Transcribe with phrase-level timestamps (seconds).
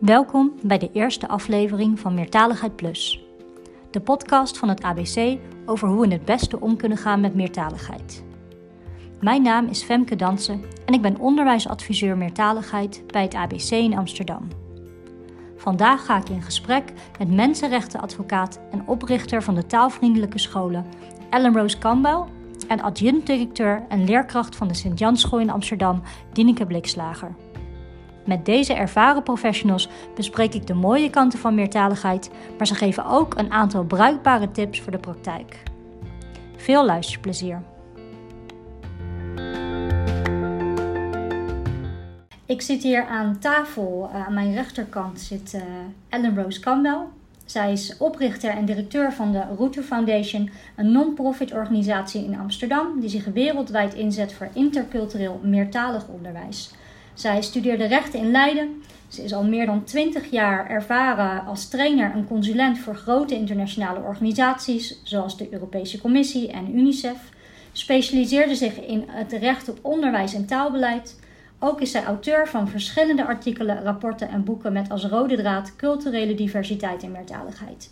[0.00, 3.24] Welkom bij de eerste aflevering van Meertaligheid Plus.
[3.90, 8.24] De podcast van het ABC over hoe we het beste om kunnen gaan met meertaligheid.
[9.20, 14.48] Mijn naam is Femke Dansen en ik ben onderwijsadviseur meertaligheid bij het ABC in Amsterdam.
[15.56, 20.86] Vandaag ga ik in gesprek met mensenrechtenadvocaat en oprichter van de taalvriendelijke scholen
[21.30, 22.24] Ellen Rose Campbell
[22.68, 27.34] en adjunct-directeur en leerkracht van de Sint-Jansschool in Amsterdam Dineke Blikslager.
[28.30, 33.38] Met deze ervaren professionals bespreek ik de mooie kanten van meertaligheid, maar ze geven ook
[33.38, 35.62] een aantal bruikbare tips voor de praktijk.
[36.56, 37.62] Veel luisterplezier.
[42.46, 44.10] Ik zit hier aan tafel.
[44.14, 45.62] Uh, aan mijn rechterkant zit uh,
[46.08, 47.00] Ellen Rose Campbell.
[47.44, 53.08] Zij is oprichter en directeur van de Route Foundation, een non-profit organisatie in Amsterdam die
[53.08, 56.70] zich wereldwijd inzet voor intercultureel meertalig onderwijs.
[57.20, 58.82] Zij studeerde rechten in Leiden.
[59.08, 64.00] Ze is al meer dan 20 jaar ervaren als trainer en consulent voor grote internationale
[64.00, 67.18] organisaties, zoals de Europese Commissie en UNICEF.
[67.72, 71.20] Specialiseerde zich in het recht op onderwijs en taalbeleid.
[71.58, 76.34] Ook is zij auteur van verschillende artikelen, rapporten en boeken met als rode draad culturele
[76.34, 77.90] diversiteit en meertaligheid.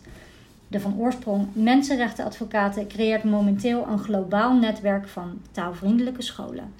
[0.69, 6.73] De van oorsprong mensenrechtenadvocaten creëert momenteel een globaal netwerk van taalvriendelijke scholen.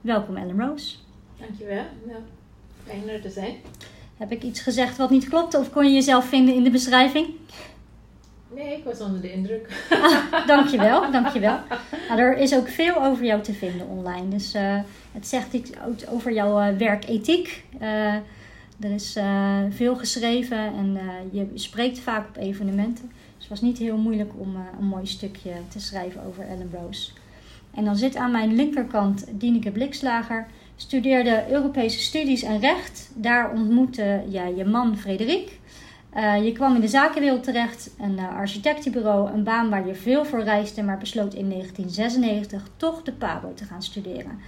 [0.00, 1.07] Welkom Ellen Rose.
[1.40, 1.84] Dankjewel.
[2.06, 2.20] Nou,
[2.86, 3.54] fijn er te zijn.
[4.16, 7.26] Heb ik iets gezegd wat niet klopt of kon je jezelf vinden in de beschrijving?
[8.54, 9.86] Nee, ik was onder de indruk.
[9.90, 11.58] Ah, dankjewel, dankjewel.
[12.08, 14.28] Nou, er is ook veel over jou te vinden online.
[14.28, 14.78] Dus uh,
[15.12, 15.70] het zegt iets
[16.08, 17.64] over jouw uh, werkethiek.
[17.80, 18.14] Uh,
[18.80, 19.18] er is
[19.70, 20.98] veel geschreven en
[21.30, 23.08] je spreekt vaak op evenementen.
[23.08, 27.10] Dus het was niet heel moeilijk om een mooi stukje te schrijven over Ellen Rose.
[27.74, 30.46] En dan zit aan mijn linkerkant Dieneke Blikslager
[30.78, 33.10] studeerde Europese studies en recht.
[33.14, 35.58] Daar ontmoette ja, je man Frederik.
[36.16, 40.24] Uh, je kwam in de zakenwereld terecht, een uh, architectenbureau, een baan waar je veel
[40.24, 44.38] voor reisde, maar besloot in 1996 toch de PABO te gaan studeren.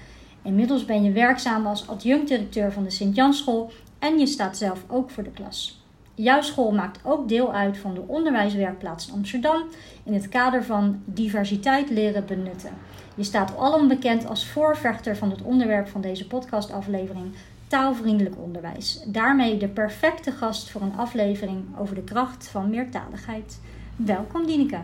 [0.42, 5.22] Inmiddels ben je werkzaam als adjunct-directeur van de Sint-Janschool en je staat zelf ook voor
[5.22, 5.82] de klas.
[6.14, 9.62] Jouw school maakt ook deel uit van de onderwijswerkplaats Amsterdam
[10.04, 12.70] in het kader van diversiteit leren benutten.
[13.20, 17.34] Je staat alom bekend als voorvechter van het onderwerp van deze podcastaflevering,
[17.66, 19.02] taalvriendelijk onderwijs.
[19.06, 23.60] Daarmee de perfecte gast voor een aflevering over de kracht van meertaligheid.
[23.96, 24.78] Welkom Dineke.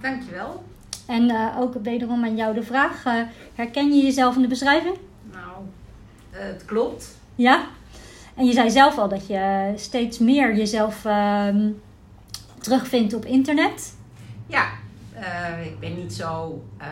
[0.00, 0.64] Dankjewel.
[1.06, 3.12] En uh, ook wederom aan jou de vraag, uh,
[3.54, 4.96] herken je jezelf in de beschrijving?
[5.32, 5.62] Nou,
[6.32, 7.18] uh, het klopt.
[7.34, 7.66] Ja?
[8.34, 11.70] En je zei zelf al dat je steeds meer jezelf ehm,
[12.58, 13.94] terugvindt op internet.
[14.46, 14.68] Ja,
[15.18, 16.86] uh, ik ben niet zo uh,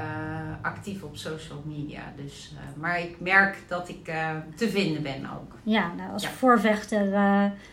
[0.62, 2.01] actief op social media.
[2.17, 4.05] Dus, uh, maar ik merk dat ik
[4.55, 5.57] te vinden ben ook.
[5.62, 6.29] Ja, nou, als ja.
[6.29, 7.09] voorvechter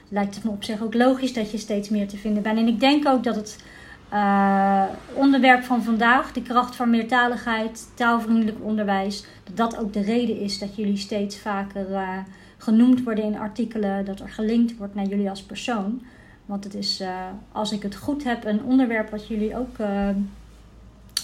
[0.09, 2.57] lijkt het me op zich ook logisch dat je steeds meer te vinden bent.
[2.57, 3.63] En ik denk ook dat het
[5.13, 10.59] onderwerp van vandaag, de kracht van meertaligheid, taalvriendelijk onderwijs, dat dat ook de reden is
[10.59, 11.85] dat jullie steeds vaker
[12.57, 16.01] genoemd worden in artikelen, dat er gelinkt wordt naar jullie als persoon.
[16.45, 17.03] Want het is,
[17.51, 19.75] als ik het goed heb, een onderwerp wat jullie ook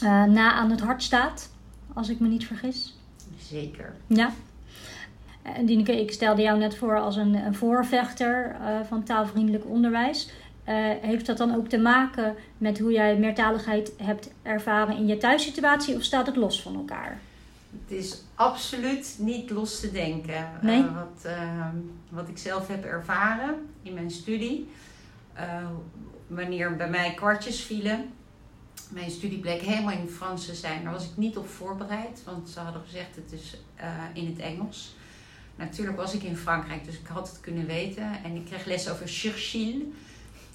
[0.03, 1.49] uh, na aan het hart staat,
[1.93, 2.95] als ik me niet vergis.
[3.37, 3.93] Zeker.
[4.07, 4.31] Ja.
[5.41, 10.29] En Dieneke, ik stelde jou net voor als een, een voorvechter uh, van taalvriendelijk onderwijs.
[10.69, 15.17] Uh, heeft dat dan ook te maken met hoe jij meertaligheid hebt ervaren in je
[15.17, 17.19] thuissituatie of staat het los van elkaar?
[17.71, 20.49] Het is absoluut niet los te denken.
[20.61, 20.83] Nee?
[20.83, 21.33] wat,
[22.09, 24.69] wat ik zelf heb ervaren in mijn studie.
[26.27, 28.05] wanneer bij mij kwartjes vielen
[28.89, 30.83] mijn studie bleek helemaal in het Frans te zijn.
[30.83, 34.39] Daar was ik niet op voorbereid, want ze hadden gezegd het is uh, in het
[34.39, 34.95] Engels.
[35.55, 38.23] Natuurlijk was ik in Frankrijk, dus ik had het kunnen weten.
[38.23, 39.85] En ik kreeg les over Churchill.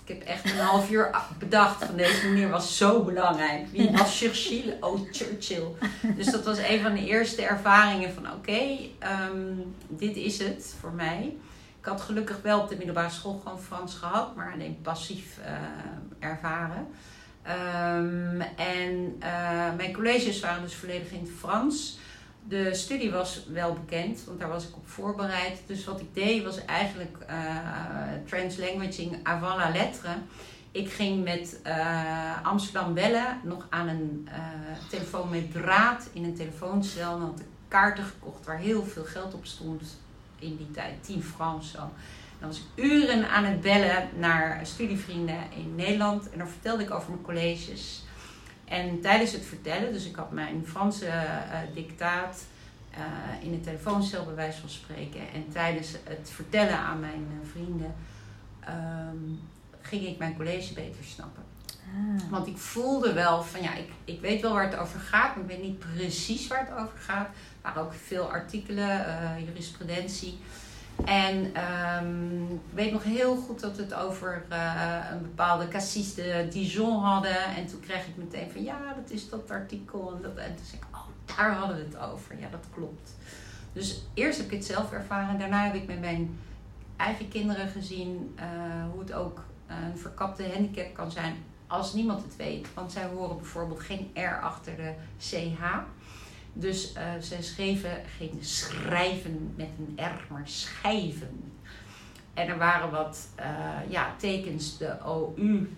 [0.05, 3.69] Ik heb echt een half uur bedacht van deze meneer was zo belangrijk.
[3.71, 4.77] Wie was Churchill?
[4.81, 5.67] Oh, Churchill.
[6.17, 8.79] Dus dat was een van de eerste ervaringen van oké,
[9.33, 11.37] um, dit is het voor mij.
[11.79, 16.29] Ik had gelukkig wel op de middelbare school gewoon Frans gehad, maar alleen passief uh,
[16.29, 16.87] ervaren.
[17.47, 21.99] Um, en uh, mijn colleges waren dus volledig in het Frans.
[22.49, 25.63] De studie was wel bekend, want daar was ik op voorbereid.
[25.67, 27.37] Dus wat ik deed was eigenlijk uh,
[28.27, 30.09] translanguaging avant la lettre.
[30.71, 34.29] Ik ging met uh, Amsterdam bellen, nog aan een
[34.91, 37.15] telefoon met draad in een telefooncel.
[37.15, 39.83] En had kaarten gekocht waar heel veel geld op stond
[40.39, 41.91] in die tijd, 10 francs zo.
[42.43, 46.31] Dan was ik uren aan het bellen naar studievrienden in Nederland.
[46.31, 48.03] En dan vertelde ik over mijn colleges.
[48.65, 52.45] En tijdens het vertellen, dus ik had mijn Franse uh, dictaat
[52.93, 55.21] uh, in de telefooncel bij wijze van spreken.
[55.35, 57.95] En tijdens het vertellen aan mijn uh, vrienden
[58.61, 59.17] ehm,
[59.81, 61.43] ging ik mijn college beter snappen.
[61.67, 62.31] Ah.
[62.31, 65.45] Want ik voelde wel van ja, ik, ik weet wel waar het over gaat, maar
[65.45, 67.27] ik weet niet precies waar het over gaat.
[67.27, 70.39] Er waren ook veel artikelen, eh, jurisprudentie.
[71.05, 76.15] En ehm, ik weet nog heel goed dat we het over eh, een bepaalde cassis
[76.15, 77.45] de Dijon hadden.
[77.57, 80.13] En toen kreeg ik meteen van ja, dat is dat artikel.
[80.17, 82.39] En, dat, en toen zei ik, oh, daar hadden we het over.
[82.41, 83.17] Ja, dat klopt.
[83.73, 85.39] Dus eerst heb ik het zelf ervaren.
[85.39, 86.39] Daarna heb ik met mijn
[86.97, 88.45] eigen kinderen gezien uh,
[88.91, 91.35] hoe het ook een verkapte handicap kan zijn
[91.67, 92.75] als niemand het weet.
[92.75, 95.63] Want zij horen bijvoorbeeld geen R achter de CH.
[96.53, 101.53] Dus uh, zij schreven geen schrijven met een R, maar schijven.
[102.35, 105.71] En er waren wat uh, ja, tekens, de OU,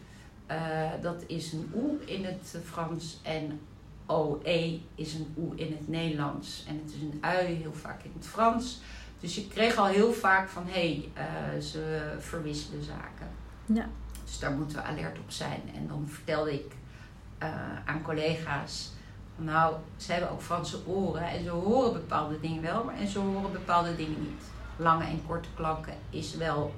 [0.51, 3.21] uh, dat is een OE in het Frans.
[3.23, 3.61] En
[4.09, 6.65] OE is een OE in het Nederlands.
[6.69, 8.81] En het is een ui heel vaak in het Frans.
[9.21, 13.29] Dus je kreeg al heel vaak van, hé, hey, ze verwisselen zaken.
[13.67, 13.89] Ja.
[14.25, 15.61] Dus daar moeten we alert op zijn.
[15.75, 16.73] En dan vertelde ik
[17.85, 18.93] aan collega's:
[19.37, 23.19] Nou, ze hebben ook Franse oren en ze horen bepaalde dingen wel, maar en ze
[23.19, 24.45] horen bepaalde dingen niet.
[24.77, 26.75] Lange en korte klanken is wel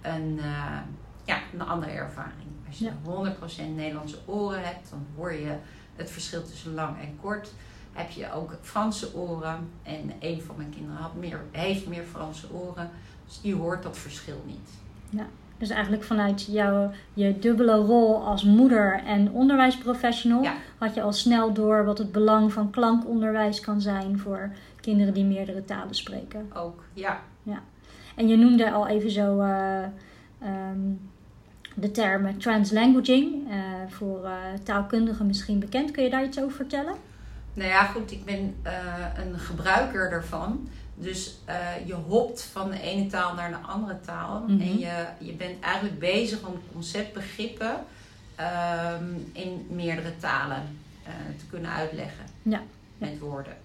[0.00, 0.78] een, uh,
[1.24, 2.48] ja, een andere ervaring.
[2.66, 3.34] Als je ja.
[3.70, 5.56] 100% Nederlandse oren hebt, dan hoor je
[5.96, 7.52] het verschil tussen lang en kort.
[7.92, 12.52] Heb je ook Franse oren en een van mijn kinderen had meer, heeft meer Franse
[12.52, 12.90] oren,
[13.26, 14.70] dus die hoort dat verschil niet.
[15.10, 15.26] Ja.
[15.60, 20.54] Dus eigenlijk vanuit jouw je dubbele rol als moeder en onderwijsprofessional ja.
[20.78, 25.24] had je al snel door wat het belang van klankonderwijs kan zijn voor kinderen die
[25.24, 26.50] meerdere talen spreken.
[26.54, 27.20] Ook, ja.
[27.42, 27.62] ja.
[28.16, 29.82] En je noemde al even zo uh,
[30.42, 31.10] um,
[31.74, 33.54] de term translanguaging, uh,
[33.88, 34.30] voor uh,
[34.62, 35.90] taalkundigen misschien bekend.
[35.90, 36.94] Kun je daar iets over vertellen?
[37.54, 38.56] Nou ja, goed, ik ben
[39.16, 40.68] een gebruiker daarvan.
[41.00, 44.44] Dus uh, je hopt van de ene taal naar de andere taal.
[44.46, 44.60] Mhm.
[44.60, 47.74] En je, je bent eigenlijk bezig om conceptbegrippen
[49.00, 50.62] um, in meerdere talen
[51.02, 52.24] uh, te kunnen uitleggen.
[52.42, 52.60] Ja.
[52.98, 53.56] Met woorden.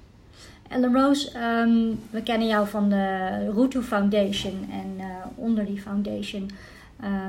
[0.69, 4.69] Ellen Rose, um, we kennen jou van de Rutu Foundation.
[4.71, 5.05] En uh,
[5.35, 6.49] onder die foundation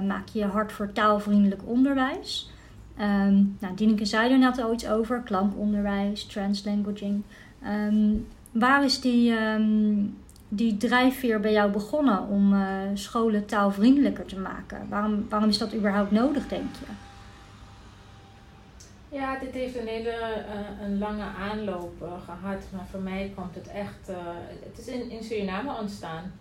[0.06, 2.50] maak je je hart voor taalvriendelijk onderwijs.
[3.00, 5.20] Um, nou, Dieneke zei er net al iets over.
[5.20, 7.22] Klankonderwijs, translanguaging.
[7.64, 8.26] Um,
[8.58, 10.16] Waar is die, um,
[10.48, 14.88] die drijfveer bij jou begonnen om uh, scholen taalvriendelijker te maken?
[14.88, 16.86] Waarom, waarom is dat überhaupt nodig, denk je?
[19.16, 22.64] Ja, dit heeft een hele uh, een lange aanloop uh, gehad.
[22.72, 24.10] Maar voor mij komt het echt.
[24.64, 26.32] het is in, in Suriname ontstaan.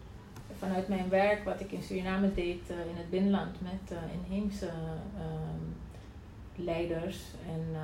[0.57, 4.69] Vanuit mijn werk, wat ik in Suriname deed in het binnenland met inheemse
[5.17, 5.63] ehm,
[6.55, 7.77] leiders en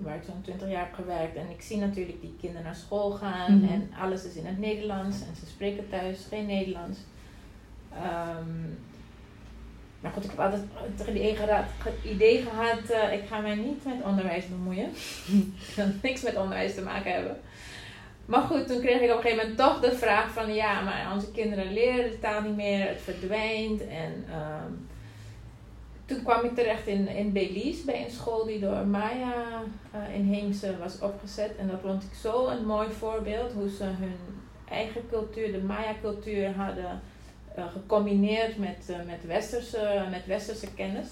[0.00, 1.36] waar ik zo'n 20 jaar heb gewerkt.
[1.36, 3.72] En ik zie natuurlijk die kinderen naar school gaan Mhm.
[3.72, 6.98] en alles is in het Nederlands en ze spreken thuis geen Nederlands.
[7.92, 8.78] Um,
[10.00, 10.62] maar goed, ik heb altijd
[10.96, 11.64] het idee gehad,
[12.04, 14.88] idee gehad uh, ik ga mij niet met onderwijs bemoeien.
[15.68, 17.36] ik wil niks met onderwijs te maken hebben.
[18.26, 21.12] Maar goed, toen kreeg ik op een gegeven moment toch de vraag van ja, maar
[21.14, 23.86] onze kinderen leren de taal niet meer, het verdwijnt.
[23.86, 24.88] En um,
[26.10, 29.62] toen kwam ik terecht in, in Belize bij een school die door Maya
[29.94, 31.56] uh, inheemse was opgezet.
[31.56, 34.16] En dat vond ik zo een mooi voorbeeld hoe ze hun
[34.68, 37.00] eigen cultuur, de Maya cultuur, hadden
[37.58, 41.08] uh, gecombineerd met, uh, met, westerse, met westerse kennis.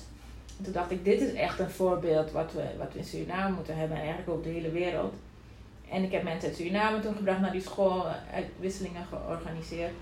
[0.58, 3.54] En toen dacht ik, dit is echt een voorbeeld wat we, wat we in Suriname
[3.54, 5.14] moeten hebben en eigenlijk op de hele wereld.
[5.90, 9.92] En ik heb mensen uit Suriname toen gebracht naar die school, uitwisselingen georganiseerd.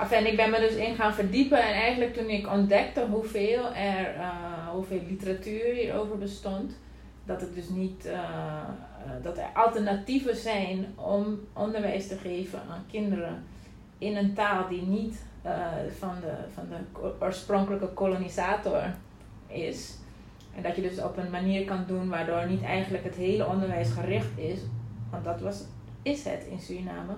[0.00, 4.14] Enfin, ik ben me dus in gaan verdiepen en eigenlijk toen ik ontdekte hoeveel, er,
[4.14, 6.78] uh, hoeveel literatuur hierover bestond,
[7.24, 12.84] dat het dus niet, uh, uh, dat er alternatieven zijn om onderwijs te geven aan
[12.90, 13.44] kinderen
[13.98, 15.24] in een taal die niet
[15.98, 18.82] van, de, van de oorspronkelijke kolonisator
[19.46, 19.98] is.
[20.56, 23.90] En dat je dus op een manier kan doen waardoor niet eigenlijk het hele onderwijs
[23.90, 24.58] gericht is,
[25.10, 25.64] want dat was,
[26.02, 27.14] is het in Suriname,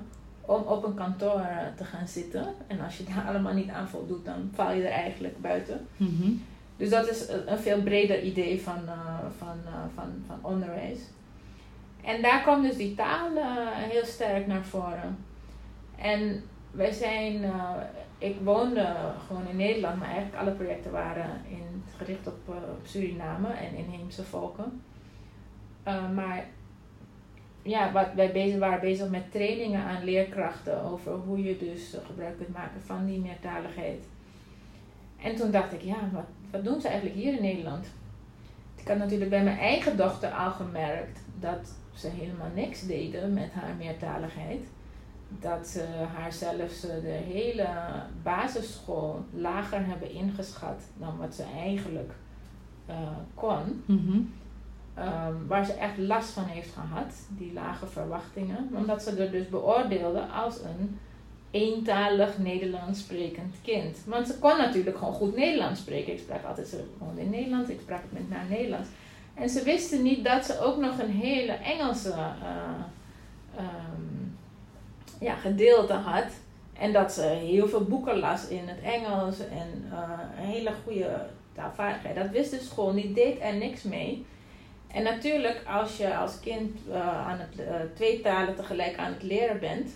[0.46, 2.54] om op een kantoor te gaan zitten.
[2.66, 5.86] En als je daar allemaal niet aan voldoet, dan val je er eigenlijk buiten.
[5.96, 6.42] Mm-hmm.
[6.76, 10.98] Dus dat is een veel breder idee van, uh, van, uh, van, van onderwijs.
[12.04, 15.18] En daar kwam dus die taal uh, heel sterk naar voren.
[15.98, 17.52] En wij zijn,
[18.18, 23.48] ik woonde gewoon in Nederland, maar eigenlijk alle projecten waren in, gericht op, op Suriname
[23.48, 24.82] en inheemse volken.
[26.14, 26.44] maar
[27.66, 32.36] ja, wat wij bezig waren bezig met trainingen aan leerkrachten over hoe je dus gebruik
[32.36, 34.04] kunt maken van die meertaligheid.
[35.22, 37.86] En toen dacht ik, ja, wat, wat doen ze eigenlijk hier in Nederland?
[38.76, 43.52] Ik had natuurlijk bij mijn eigen dochter al gemerkt dat ze helemaal niks deden met
[43.52, 44.66] haar meertaligheid.
[45.40, 47.68] dat ze haar zelfs eh, de hele
[48.22, 52.12] basisschool lager hebben ingeschat dan wat ze eigenlijk
[52.86, 52.96] eh,
[53.34, 53.82] kon.
[53.86, 54.20] Mhm.
[54.96, 58.68] Ehm, waar ze echt last van heeft gehad, die lage verwachtingen.
[58.74, 60.98] Omdat ze er dus beoordeelde als een
[61.50, 63.96] eentalig Nederlands sprekend kind.
[64.06, 66.12] Want ze kon natuurlijk gewoon goed Nederlands spreken.
[66.12, 66.84] Ik sprak altijd ze
[67.16, 68.88] in Nederlands, ik sprak met haar Nederlands.
[69.34, 72.84] En ze wisten niet dat ze ook nog een hele Engelse eh,
[73.56, 74.24] ehm,
[75.20, 76.32] ja, gedeelte had.
[76.78, 79.98] En dat ze heel veel boeken las in het Engels en eh,
[80.38, 82.16] een hele goede taalvaardigheid.
[82.16, 84.26] Dat wist de school niet, deed er niks mee.
[84.92, 89.22] En natuurlijk, als je als kind uh, aan het, uh, twee talen tegelijk aan het
[89.22, 89.90] leren bent,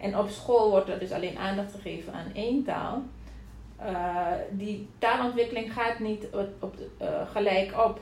[0.00, 3.02] en op school wordt er dus alleen aandacht gegeven aan één taal,
[3.80, 6.74] uh, die taalontwikkeling gaat niet op, op
[7.32, 8.00] gelijk op.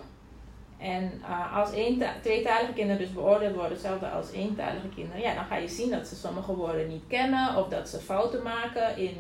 [0.79, 1.23] En
[1.55, 5.69] als één tweetalige kinderen dus beoordeeld worden, hetzelfde als eentalige kinderen, ja, dan ga je
[5.69, 9.17] zien dat ze sommige woorden niet kennen of dat ze fouten maken in,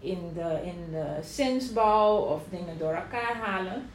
[0.00, 3.90] in, de, in de zinsbouw of dingen door elkaar halen.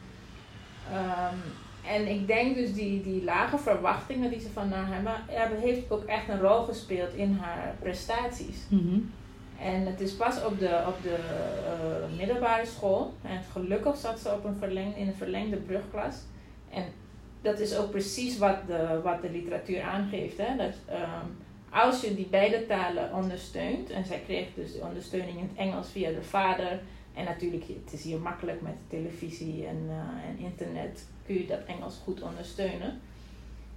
[0.92, 1.42] Um,
[1.88, 6.04] en ik denk dus die, die lage verwachtingen die ze van haar hebben, heeft ook
[6.04, 8.66] echt een rol gespeeld in haar prestaties.
[8.68, 9.12] Mm
[9.60, 13.14] En het is pas op de, op de uh, middelbare school.
[13.22, 16.16] En gelukkig zat ze op een verleng, in een verlengde brugklas.
[16.70, 16.84] En
[17.42, 20.38] dat is ook precies wat de, wat de literatuur aangeeft.
[20.38, 20.56] Hè?
[20.56, 21.36] Dat, um,
[21.70, 25.88] als je die beide talen ondersteunt, en zij kreeg dus de ondersteuning in het Engels
[25.90, 26.80] via de vader.
[27.16, 31.64] En natuurlijk, het is hier makkelijk met televisie en, uh, en internet kun je dat
[31.66, 33.00] Engels goed ondersteunen.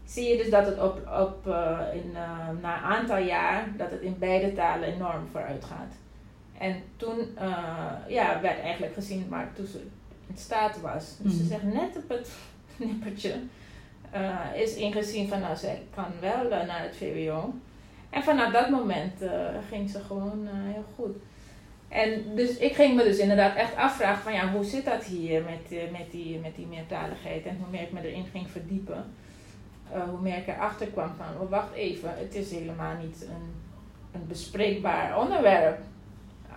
[0.05, 3.91] Zie je dus dat het op, op, uh, in, uh, na een aantal jaar dat
[3.91, 5.93] het in beide talen enorm vooruit gaat.
[6.57, 7.17] En toen
[8.07, 9.85] ja, werd eigenlijk gezien maar toen ze
[10.27, 11.17] in staat was.
[11.19, 12.31] Dus ze zegt net op het
[12.77, 13.35] nippertje
[14.55, 17.53] is ingezien van nou zij kan wel naar het VWO.
[18.09, 19.13] En vanaf dat moment
[19.69, 21.15] ging ze gewoon heel goed.
[21.89, 25.43] En dus ik ging me dus inderdaad echt afvragen van ja, hoe zit dat hier
[25.43, 27.45] met, uh, met, die, met die meertaligheid?
[27.45, 29.05] En hoe meer ik me erin ging verdiepen,
[29.95, 33.53] uh, hoe meer ik erachter kwam van, oh, wacht even, het is helemaal niet een,
[34.11, 35.79] een bespreekbaar onderwerp.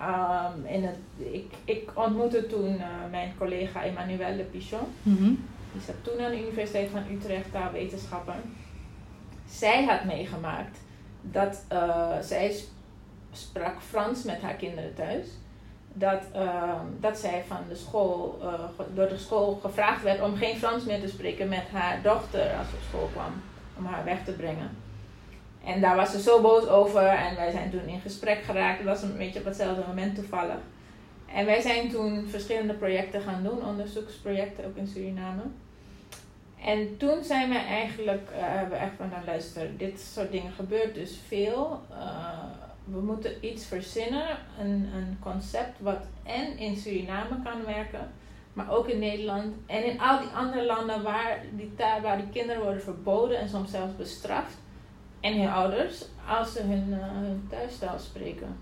[0.00, 4.86] Um, in het, ik, ik ontmoette toen uh, mijn collega Emmanuelle Pichon.
[5.02, 5.44] Mm -hmm.
[5.72, 8.34] Die zat toen aan de Universiteit van Utrecht, taalwetenschapper.
[9.48, 10.78] Zij had meegemaakt
[11.20, 11.64] dat
[12.20, 12.54] zij
[13.32, 15.26] sprak Frans met haar kinderen thuis.
[15.94, 18.54] Dat, uh, dat zij van de school, uh,
[18.94, 22.68] door de school gevraagd werd om geen Frans meer te spreken met haar dochter als
[22.68, 23.32] ze op school kwam.
[23.78, 24.70] Om haar weg te brengen.
[25.64, 28.78] En daar was ze zo boos over en wij zijn toen in gesprek geraakt.
[28.78, 30.58] Het was een beetje op hetzelfde moment toevallig.
[31.34, 35.42] En wij zijn toen verschillende projecten gaan doen, onderzoeksprojecten ook in Suriname.
[36.64, 40.52] En toen zijn we eigenlijk, uh, hebben we echt van, nou luister, dit soort dingen
[40.52, 41.80] gebeurt dus veel.
[41.90, 42.38] Uh,
[42.84, 48.10] we moeten iets verzinnen, een, een concept wat en in Suriname kan werken,
[48.52, 51.72] maar ook in Nederland en in al die andere landen waar die,
[52.02, 54.56] waar die kinderen worden verboden en soms zelfs bestraft.
[55.20, 58.56] En hun ouders als ze hun, uh, hun thuistaal spreken.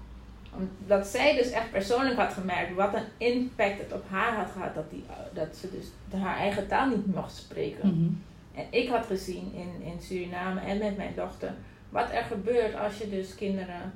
[0.57, 4.75] Omdat zij dus echt persoonlijk had gemerkt wat een impact het op haar had gehad
[4.75, 7.89] dat, die, dat ze dus haar eigen taal niet mocht spreken.
[7.89, 8.23] Mm -hmm.
[8.55, 11.55] En ik had gezien in, in Suriname en met mijn dochter
[11.91, 13.93] wat er gebeurt als je dus kinderen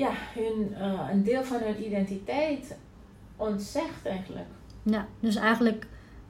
[0.00, 2.76] ja, hun, uh, een deel van hun identiteit
[3.36, 4.46] ontzegt eigenlijk.
[4.82, 5.86] Ja, dus eigenlijk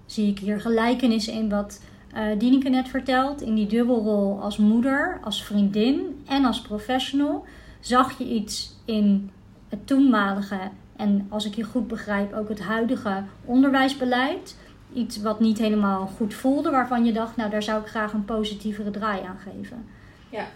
[0.06, 1.82] zie ik hier gelijkenissen in wat
[2.16, 3.42] uh, Dieneke net vertelt.
[3.42, 7.44] In die dubbelrol als moeder, als vriendin en als professional.
[7.80, 9.30] Zag je iets in
[9.68, 10.58] het toenmalige
[10.96, 14.56] en als ik je goed begrijp ook het huidige onderwijsbeleid.
[14.92, 18.24] Iets wat niet helemaal goed voelde, waarvan je dacht, nou daar zou ik graag een
[18.24, 19.86] positievere draai aan geven.
[20.30, 20.46] Ja,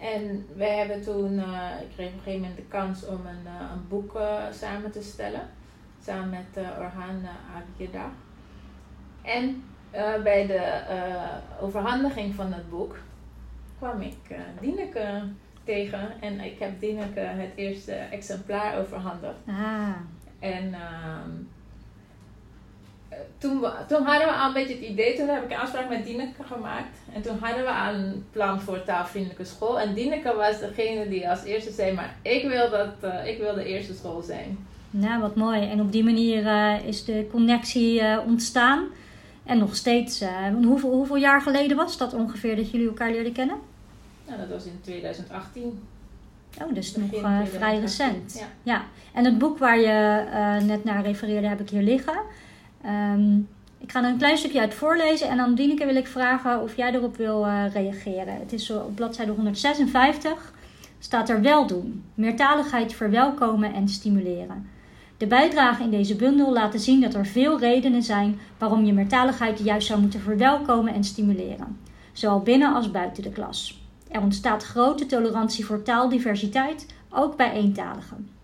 [0.00, 3.44] en we hebben toen, uh, ik kreeg op een gegeven moment de kans om een,
[3.44, 5.48] uh, een boek uh, samen te stellen.
[6.02, 7.22] Samen met uh, Orhan
[7.54, 8.10] Agida.
[9.22, 9.64] En
[10.22, 10.82] bij de
[11.60, 12.98] overhandiging van het boek
[13.78, 15.22] kwam ik Dieneke
[15.64, 16.20] tegen.
[16.20, 19.34] En ik heb Dieneke het eerste exemplaar overhandigd.
[19.46, 19.90] Ah.
[20.38, 21.30] En ehm,
[23.38, 25.88] toen, we, toen hadden we al een beetje het idee, toen heb ik een afspraak
[25.88, 26.98] met Dieneke gemaakt.
[27.12, 29.80] En toen hadden we al een plan voor taalvriendelijke school.
[29.80, 33.54] En Dieneke was degene die als eerste zei, maar ik wil, dat, uh, ik wil
[33.54, 34.58] de eerste school zijn.
[34.90, 35.70] Nou, wat mooi.
[35.70, 38.84] En op die manier uh, is de connectie uh, ontstaan.
[39.44, 40.24] En nog steeds,
[40.62, 43.56] hoeveel, hoeveel jaar geleden was dat ongeveer dat jullie elkaar leerden kennen?
[44.26, 45.82] Nou, dat was in 2018.
[46.62, 47.08] Oh, dus nog
[47.50, 48.38] vrij recent.
[48.38, 48.72] Ja.
[48.72, 48.84] ja.
[49.12, 50.24] En het boek waar je
[50.64, 52.18] net naar refereerde heb ik hier liggen.
[52.86, 56.62] Um, ik ga er een klein stukje uit voorlezen en dan Dieneke wil ik vragen
[56.62, 58.34] of jij erop wil uh, reageren.
[58.34, 60.52] Het is op bladzijde 156.
[60.98, 64.68] staat er wel doen, meertaligheid verwelkomen en stimuleren.
[65.16, 69.58] De bijdragen in deze bundel laten zien dat er veel redenen zijn waarom je meertaligheid
[69.58, 71.78] juist zou moeten verwelkomen en stimuleren,
[72.12, 73.80] zowel binnen als buiten de klas.
[74.08, 78.35] Er ontstaat grote tolerantie voor taaldiversiteit, ook bij eentaligen.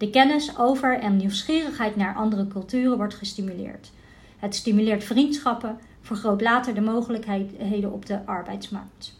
[0.00, 3.90] De kennis over en nieuwsgierigheid naar andere culturen wordt gestimuleerd.
[4.38, 9.14] Het stimuleert vriendschappen, vergroot later de mogelijkheden op de arbeidsmarkt.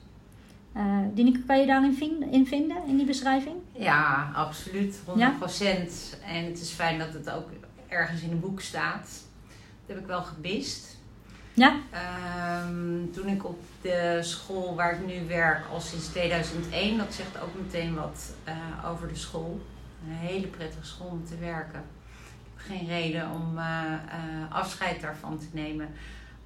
[0.77, 3.55] Uh, Dineke, kan je daarin in vinden, in die beschrijving?
[3.73, 5.01] Ja, absoluut.
[5.07, 5.13] 100%.
[5.17, 5.35] Ja?
[6.27, 7.49] En het is fijn dat het ook
[7.89, 9.09] ergens in een boek staat.
[9.87, 10.97] Dat heb ik wel gebist.
[11.53, 11.77] Ja?
[12.67, 17.41] Um, toen ik op de school waar ik nu werk, al sinds 2001, dat zegt
[17.41, 19.61] ook meteen wat uh, over de school.
[20.07, 21.81] Een hele prettige school om te werken.
[21.81, 23.95] Ik heb geen reden om uh,
[24.49, 25.89] afscheid daarvan te nemen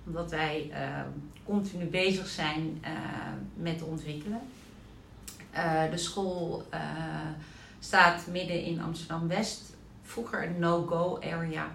[0.07, 1.01] omdat wij uh,
[1.45, 2.85] continu bezig zijn
[3.55, 4.41] met ontwikkelen.
[5.91, 6.67] De school
[7.79, 9.77] staat midden in Amsterdam West.
[10.03, 11.69] Vroeger een no-go area.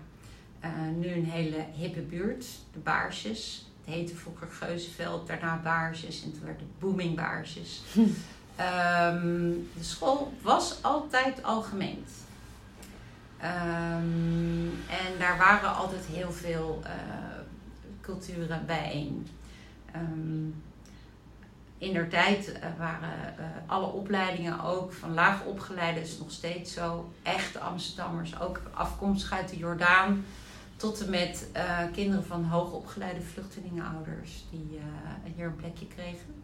[0.95, 3.65] nu een hele hippe buurt, de Baarsjes.
[3.85, 7.81] Het heette vroeger Geuzenveld, daarna Baarsjes en toen werd het Booming Baarsjes.
[8.59, 12.05] um, de school was altijd algemeen.
[13.43, 16.81] Um, en daar waren altijd heel veel
[18.01, 19.27] culturen bijeen.
[19.95, 20.63] Um,
[21.77, 26.73] in der tijd uh, waren uh, alle opleidingen ook van laag opgeleide, is nog steeds
[26.73, 27.11] zo.
[27.23, 30.25] Echte Amsterdammers, ook afkomstig uit de Jordaan.
[30.75, 31.47] Tot en met
[31.91, 34.79] kinderen van hoogopgeleide vluchtelingenouders die
[35.35, 36.38] hier een plekje kregen.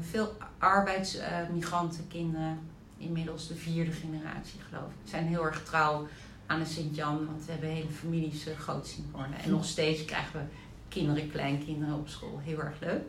[0.00, 2.58] Veel arbeidsmigranten, kinderen,
[2.98, 6.08] inmiddels de vierde generatie geloof ik, zijn heel erg trouw
[6.46, 7.26] aan de Sint-Jan.
[7.26, 9.38] Want we hebben hele families uh, groot zien worden.
[9.38, 10.46] En nog steeds krijgen we
[10.88, 12.40] kinderen, kleinkinderen op school.
[12.44, 13.02] Heel erg leuk.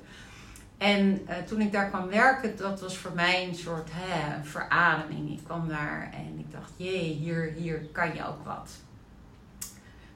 [0.78, 5.32] En uh, toen ik daar kwam werken, dat was voor mij een soort hè, verademing.
[5.32, 8.72] Ik kwam daar en ik dacht, jee, hier, hier kan je ook wat.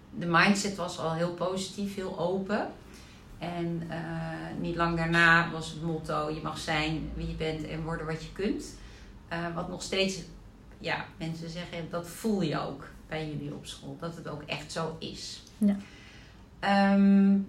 [0.10, 2.72] De mindset was al heel positief, heel open.
[3.42, 3.98] En uh,
[4.60, 8.24] niet lang daarna was het motto: je mag zijn wie je bent en worden wat
[8.24, 8.76] je kunt.
[9.34, 10.24] Uh, wat nog steeds,
[10.78, 14.72] ja, mensen zeggen dat voel je ook bij jullie op school, dat het ook echt
[14.72, 15.44] zo is.
[15.58, 15.76] Ja.
[16.94, 17.48] Um,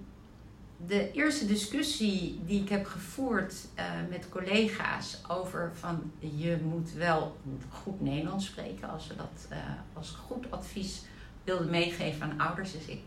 [0.86, 7.36] de eerste discussie die ik heb gevoerd uh, met collega's over van je moet wel
[7.70, 9.48] goed Nederlands spreken als ze dat
[9.92, 11.02] als goed advies
[11.44, 13.00] wilden meegeven aan ouders, dus ik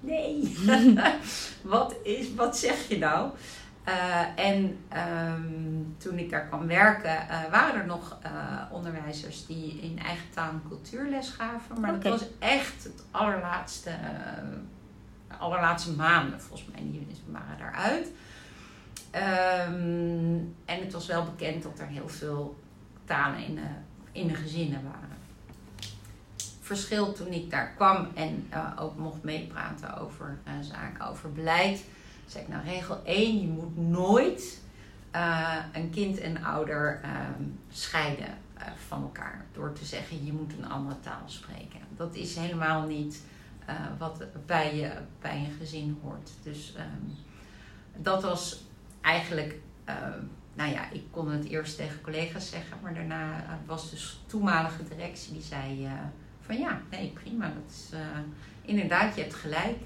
[0.00, 0.56] nee,
[1.62, 3.30] wat, is, wat zeg je nou?
[3.88, 4.78] Uh, en
[5.32, 10.30] um, toen ik daar kwam werken, uh, waren er nog uh, onderwijzers die in eigen
[10.34, 11.80] taal en cultuur les gaven.
[11.80, 12.10] Maar okay.
[12.10, 13.90] dat was echt het allerlaatste,
[15.38, 16.80] allerlaatste maanden, volgens mij.
[16.82, 18.08] Die waren daaruit.
[19.14, 22.58] Um, en het was wel bekend dat er heel veel
[23.04, 23.68] talen in de,
[24.12, 25.09] in de gezinnen waren.
[26.76, 31.84] Verschil toen ik daar kwam en ook mocht meepraten over zaken, over beleid
[32.30, 34.60] zeg ik nou, regel 1, je moet nooit
[35.14, 38.38] uh, een kind en ouder um, scheiden
[38.88, 39.44] van elkaar.
[39.52, 41.80] Door te zeggen, je moet een andere taal spreken.
[41.96, 43.22] Dat is helemaal niet
[43.98, 46.30] wat bij je, bij een gezin hoort.
[46.42, 47.14] Dus um,
[48.02, 48.64] dat was
[49.00, 49.58] eigenlijk,
[50.54, 52.76] nou ja, ik kon het eerst tegen collega's zeggen.
[52.82, 55.88] Maar daarna was dus toenmalige directie die zei
[56.50, 57.46] van ja, nee prima.
[57.46, 57.90] Dat is,
[58.62, 59.78] inderdaad, je hebt gelijk.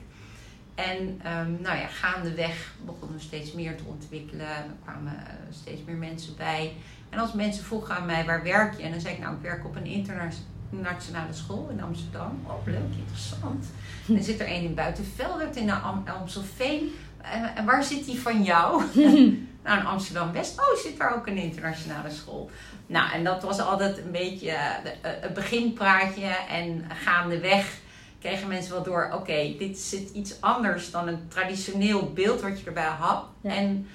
[0.75, 4.47] En um, nou ja, gaandeweg begonnen we steeds meer te ontwikkelen.
[4.47, 6.73] Er kwamen uh, steeds meer mensen bij.
[7.11, 8.83] En als mensen vroegen aan mij, waar werk je?
[8.83, 12.41] En dan zei ik, nou, ik werk op een internationale school in Amsterdam.
[12.47, 13.67] Oh, leuk, interessant.
[14.09, 16.95] En dan zit er een in Buitenveldert, in Am Amstelveen.
[17.23, 18.83] En, en, waar zit die van jou?
[19.65, 20.59] nou, in Amsterdam-West.
[20.59, 22.51] Oh, zit daar ook een internationale school.
[22.87, 26.27] Nou, en dat was altijd een beetje uh, het beginpraatje.
[26.49, 27.79] En gaandeweg
[28.21, 32.67] kregen mensen wel door, oké, dit zit iets anders dan een traditioneel beeld wat je
[32.67, 33.25] erbij had.
[33.43, 33.87] En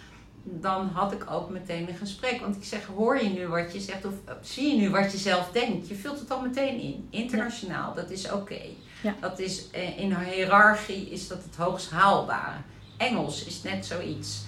[0.43, 2.41] dan had ik ook meteen een gesprek.
[2.41, 5.11] Want ik zeg, hoor je nu wat je zegt of eh, zie je nu wat
[5.11, 5.87] je zelf denkt?
[5.87, 7.07] Je vult het al meteen in.
[7.09, 8.61] Internationaal, dat is oké.
[9.03, 9.15] Ja.
[9.19, 12.57] Dat is eh, in een hiërarchie is dat het hoogst haalbare.
[12.97, 14.41] Engels is net zoiets.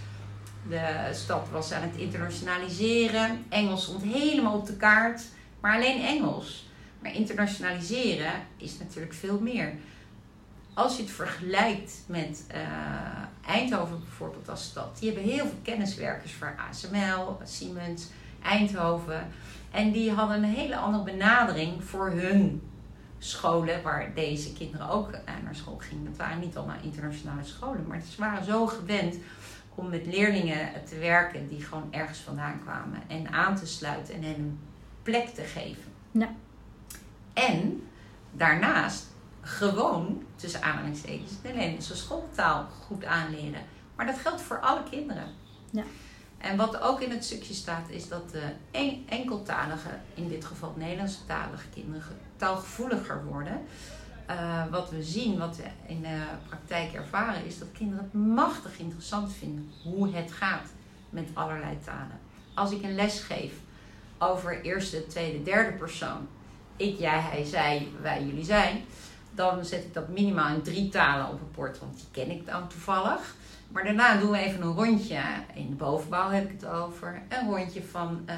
[0.71, 3.45] De stad was aan het internationaliseren.
[3.49, 5.21] Engels stond helemaal op de kaart.
[5.59, 6.69] Maar alleen Engels.
[7.01, 9.73] Maar internationaliseren is natuurlijk veel meer.
[10.73, 12.57] Als je het vergelijkt met uh,
[13.47, 18.07] Eindhoven bijvoorbeeld als stad, die hebben heel veel kenniswerkers voor ASML, Siemens,
[18.43, 19.27] Eindhoven.
[19.71, 22.61] En die hadden een hele andere benadering voor hun
[23.17, 25.11] scholen, waar deze kinderen ook
[25.43, 26.05] naar school gingen.
[26.05, 29.15] Dat waren niet allemaal internationale scholen, maar ze waren zo gewend
[29.75, 33.01] om met leerlingen te werken die gewoon ergens vandaan kwamen.
[33.07, 34.59] En aan te sluiten en hen een
[35.03, 35.91] plek te geven.
[36.11, 36.29] Ja.
[37.33, 37.87] En
[38.31, 39.05] daarnaast
[39.41, 43.61] gewoon, tussen aanhalingstekens, de Nederlandse schooltaal goed aanleren.
[43.95, 45.27] Maar dat geldt voor alle kinderen.
[45.69, 45.83] Ja.
[46.37, 50.73] En wat ook in het stukje staat, is dat de en- enkeltalige, in dit geval
[50.77, 53.61] Nederlandse talige kinderen, taalgevoeliger worden.
[54.31, 58.79] Eh, wat we zien, wat we in de praktijk ervaren, is dat kinderen het machtig
[58.79, 60.67] interessant vinden hoe het gaat
[61.09, 62.19] met allerlei talen.
[62.53, 63.53] Als ik een les geef
[64.17, 66.27] over eerste, tweede, derde persoon,
[66.75, 68.83] ik, jij, hij, zij, wij, jullie zijn,
[69.31, 72.45] dan zet ik dat minimaal in drie talen op een bord, want die ken ik
[72.45, 73.35] dan toevallig.
[73.71, 75.21] Maar daarna doen we even een rondje.
[75.53, 77.21] In de bovenbouw heb ik het over.
[77.29, 78.37] Een rondje van eh,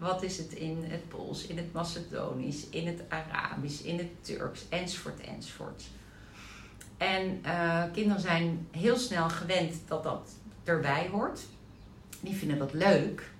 [0.00, 4.68] wat is het in het Pools, in het Macedonisch, in het Arabisch, in het Turks,
[4.68, 5.82] enzovoort, enzovoort.
[6.96, 10.30] En eh, kinderen zijn heel snel gewend dat dat
[10.64, 11.40] erbij hoort.
[12.20, 13.30] Die vinden dat leuk.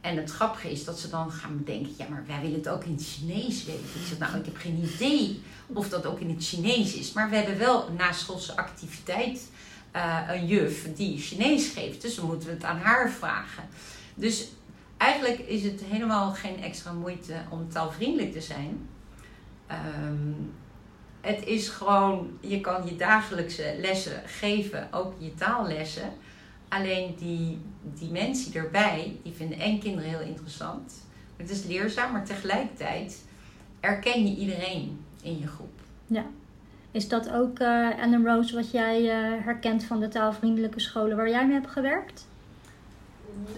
[0.00, 2.84] En het grappige is dat ze dan gaan bedenken: ja, maar wij willen het ook
[2.84, 3.84] in het Chinees weten.
[3.84, 7.12] Ik zeg, nou, ik heb geen idee of dat ook in het Chinees is.
[7.12, 9.48] Maar we hebben wel na schoolse activiteit
[9.98, 12.02] uh, een juf die Chinees geeft.
[12.02, 13.64] Dus we moeten het aan haar vragen.
[14.14, 14.48] Dus
[14.96, 18.88] eigenlijk is het helemaal geen extra moeite om taalvriendelijk te zijn.
[19.70, 20.52] Um,
[21.20, 26.12] het is gewoon, je kan je dagelijkse lessen geven, ook je taallessen.
[26.68, 30.92] Alleen die dimensie erbij, die vinden en kinderen heel interessant.
[31.36, 33.24] Het is leerzaam, maar tegelijkertijd
[33.80, 35.80] erken je iedereen in je groep.
[36.06, 36.24] Ja.
[36.90, 41.28] Is dat ook, uh, Anne Rose, wat jij uh, herkent van de taalvriendelijke scholen waar
[41.28, 42.26] jij mee hebt gewerkt?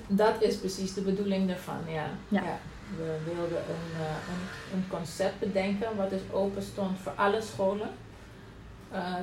[0.06, 2.06] Dat is precies de bedoeling daarvan, ja.
[2.28, 2.42] Ja.
[2.42, 2.58] ja.
[2.96, 7.88] We wilden een, uh, een, een, concept bedenken wat dus open stond voor alle scholen.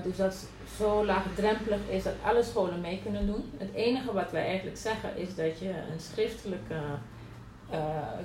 [0.03, 3.51] dus dat zo laagdrempelig is dat alle scholen mee kunnen doen.
[3.57, 6.75] Het enige wat wij eigenlijk zeggen is dat je een schriftelijke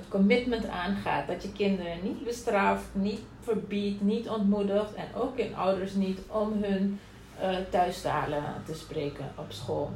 [0.09, 1.27] commitment aangaat.
[1.27, 6.63] Dat je kinderen niet bestraft, niet verbiedt, niet ontmoedigt en ook in ouders niet om
[6.63, 6.99] hun
[7.41, 9.91] uh, thuistalen te spreken op school.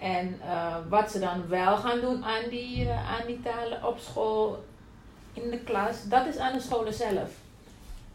[0.00, 4.64] En uh, wat ze dan wel gaan doen aan die, aan die talen op school,
[5.32, 7.30] in de klas, dat is aan de scholen zelf.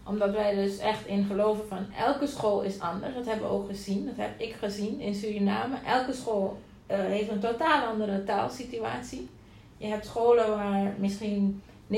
[0.06, 3.14] Omdat wij dus echt in geloven van elke school is anders.
[3.14, 5.76] Dat hebben we ook gezien, dat heb ik gezien in Suriname.
[5.86, 9.30] Elke school heeft een totaal andere taalsituatie.
[9.84, 11.96] Je hebt scholen waar misschien 99%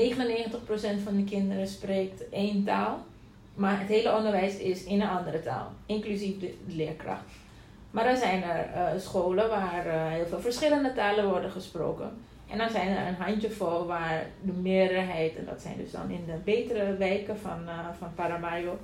[1.04, 3.04] van de kinderen spreekt één taal.
[3.54, 7.24] Maar het hele onderwijs is in een andere taal, inclusief de leerkracht.
[7.90, 12.10] Maar dan zijn er uh, scholen waar uh, heel veel verschillende talen worden gesproken.
[12.50, 16.24] En dan zijn er een handjevol waar de meerderheid, en dat zijn dus dan in
[16.26, 18.78] de betere wijken van, uh, van Paramayo,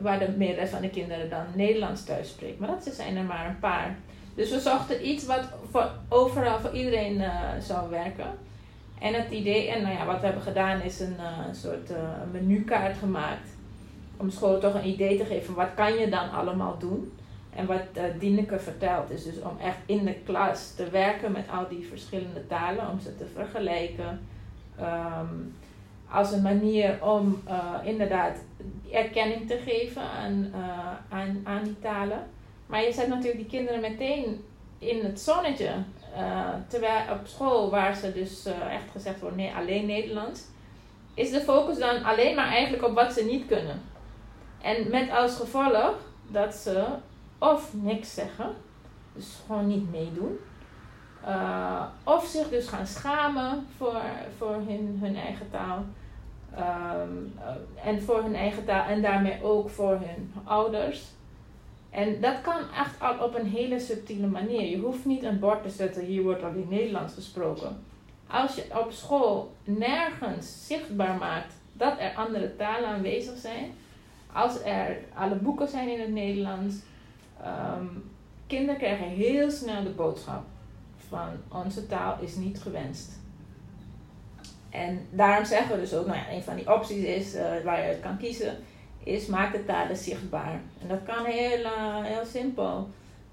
[0.00, 2.58] waar de meerderheid van de kinderen dan Nederlands thuis spreekt.
[2.58, 3.96] Maar dat zijn er maar een paar.
[4.38, 7.22] Dus we zochten iets wat voor overal voor iedereen
[7.60, 8.38] zou werken.
[9.00, 11.16] En het idee, en nou ja, wat we hebben gedaan is een,
[11.48, 11.96] een soort uh,
[12.32, 13.48] menukaart gemaakt.
[14.16, 17.12] Om scholen toch een idee te geven, wat kan je dan allemaal doen?
[17.54, 17.82] En wat
[18.18, 22.46] Dieneke vertelt, is dus om echt in de klas te werken met al die verschillende
[22.46, 24.20] talen, om ze te vergelijken.
[24.80, 25.54] Um,
[26.10, 27.42] als een manier om
[27.84, 28.36] inderdaad
[28.92, 30.52] erkenning te geven aan,
[31.08, 32.22] aan, aan die talen.
[32.68, 34.44] Maar je zet natuurlijk die kinderen meteen
[34.78, 35.72] in het zonnetje.
[36.16, 40.44] Uh, terwijl op school, waar ze dus uh, echt gezegd wordt, nee, alleen Nederlands,
[41.14, 43.82] is de focus dan alleen maar eigenlijk op wat ze niet kunnen.
[44.62, 45.94] En met als gevolg
[46.26, 46.84] dat ze
[47.38, 48.54] of niks zeggen,
[49.12, 50.38] dus gewoon niet meedoen,
[51.26, 54.00] uh, of zich dus gaan schamen voor,
[54.38, 55.84] voor hun, hun eigen taal.
[56.58, 57.34] Um,
[57.84, 61.04] en voor hun eigen taal en daarmee ook voor hun ouders.
[61.90, 64.68] En dat kan echt al op een hele subtiele manier.
[64.70, 67.82] Je hoeft niet een bord te zetten, hier wordt alleen Nederlands gesproken.
[68.26, 73.72] Als je op school nergens zichtbaar maakt dat er andere talen aanwezig zijn,
[74.32, 76.74] als er alle boeken zijn in het Nederlands,
[77.44, 78.10] um,
[78.46, 80.44] kinderen krijgen heel snel de boodschap
[81.08, 83.18] van onze taal is niet gewenst.
[84.70, 87.86] En daarom zeggen we dus ook, nou ja, een van die opties is uh, waar
[87.86, 88.56] je kan kiezen,
[89.02, 90.60] is maak de talen zichtbaar.
[90.82, 92.88] En dat kan heel, uh, heel simpel.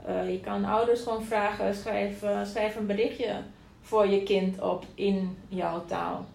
[0.09, 3.41] Uh, je kan ouders gewoon vragen, schrijf, uh, schrijf een berichtje
[3.81, 6.25] voor je kind op in jouw taal.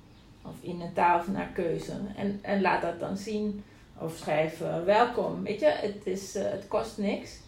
[0.43, 1.93] Of in een taal naar keuze.
[2.17, 3.65] En, en laat dat dan zien.
[3.99, 5.43] Of schrijf welkom.
[5.43, 7.39] Weet je, het, is, het kost niks.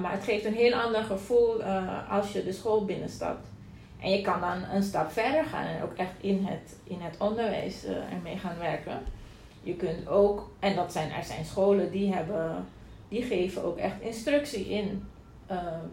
[0.00, 1.62] maar het geeft een heel ander gevoel
[2.08, 3.46] als je de school binnenstapt.
[4.00, 7.14] En je kan dan een stap verder gaan en ook echt in het, in het
[7.18, 9.02] onderwijs ermee gaan werken.
[9.62, 12.66] Je kunt ook, en dat zijn, er zijn scholen die hebben,
[13.08, 15.04] die geven ook echt instructie in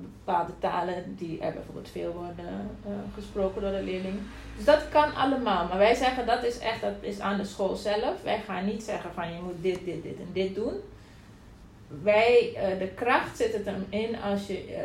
[0.01, 2.69] bepaalde talen die er bijvoorbeeld veel worden
[3.13, 4.19] gesproken door de leerling.
[4.55, 5.67] Dus dat kan allemaal.
[5.67, 8.23] Maar wij zeggen dat is echt dat is aan de school zelf.
[8.23, 10.73] Wij gaan niet zeggen van je moet dit, dit, dit en dit doen.
[12.03, 14.79] Wij, de kracht zit het erin als je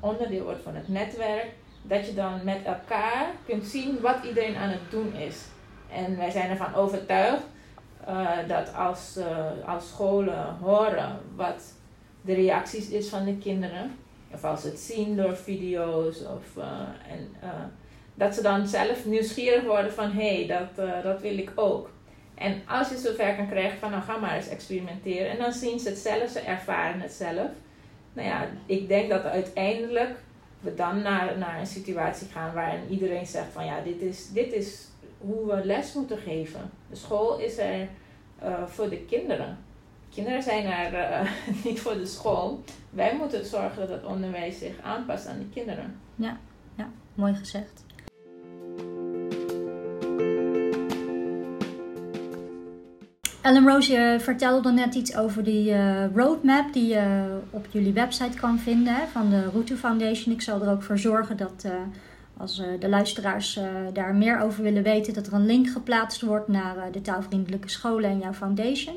[0.00, 1.46] onderdeel wordt van het netwerk.
[1.82, 5.36] Dat je dan met elkaar kunt zien wat iedereen aan het doen is.
[5.92, 7.42] En wij zijn ervan overtuigd
[8.08, 11.74] uh, dat als, uh, als scholen horen wat
[12.20, 13.96] de reacties is van de kinderen,
[14.32, 16.64] of als ze het zien door video's, of, uh,
[17.12, 17.30] en,
[18.14, 21.90] dat ze dan zelf nieuwsgierig worden van hé, hey, dat, dat wil ik ook.
[22.34, 25.78] En als je zover kan krijgen van nou ga maar eens experimenteren en dan zien
[25.78, 27.50] ze het zelf, ze ervaren het zelf.
[28.12, 30.16] Nou ja, ik denk dat uiteindelijk
[30.60, 34.52] we dan naar, naar een situatie gaan waarin iedereen zegt van ja, dit is, dit
[34.52, 34.88] is
[35.26, 36.70] hoe we les moeten geven.
[36.90, 37.88] De school is er
[38.42, 39.58] uh, voor de kinderen.
[40.14, 41.30] Kinderen zijn er uh,
[41.64, 42.62] niet voor de school.
[42.90, 46.00] Wij moeten zorgen dat onderwijs zich aanpast aan de kinderen.
[46.14, 46.38] Ja,
[46.76, 47.82] ja mooi gezegd.
[53.42, 58.38] Ellen Rose, je vertelde net iets over die uh, roadmap die je op jullie website
[58.38, 60.34] kan vinden van de Route Foundation.
[60.34, 61.64] Ik zal er ook voor zorgen dat
[62.36, 66.22] als uh, de luisteraars uh, daar meer over willen weten, dat er een link geplaatst
[66.22, 68.94] wordt naar uh, de taalvriendelijke scholen en jouw foundation.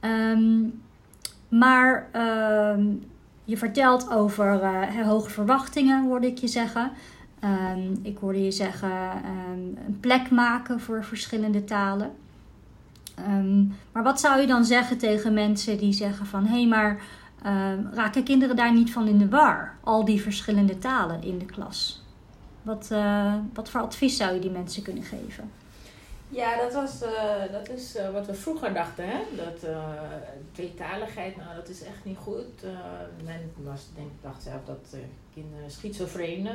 [0.00, 0.82] Um,
[1.48, 2.84] maar ehm,
[3.44, 4.60] je vertelt over
[5.04, 6.90] hoge verwachtingen, hoorde ik je zeggen.
[7.44, 8.90] Um, ik hoorde je zeggen
[9.86, 12.10] een plek maken voor verschillende talen.
[13.92, 17.02] maar wat zou je dan zeggen tegen mensen die zeggen van hé, hey, maar
[17.92, 19.74] raken kinderen daar niet van in de war?
[19.80, 22.01] Al die verschillende talen in de klas.
[22.62, 25.50] Wat, uh, wat voor advies zou je die mensen kunnen geven?
[26.28, 29.04] Ja, dat, was, uh, dat is uh, wat we vroeger dachten.
[29.08, 29.18] Hè?
[29.36, 29.70] Dat
[30.52, 32.62] tweetaligheid, nou dat is echt niet goed.
[33.24, 34.96] men was, denk, dacht zelf dat
[35.34, 36.48] kinderen schizofreen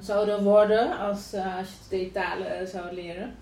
[0.00, 3.34] zouden worden als, als je twee talen zou leren.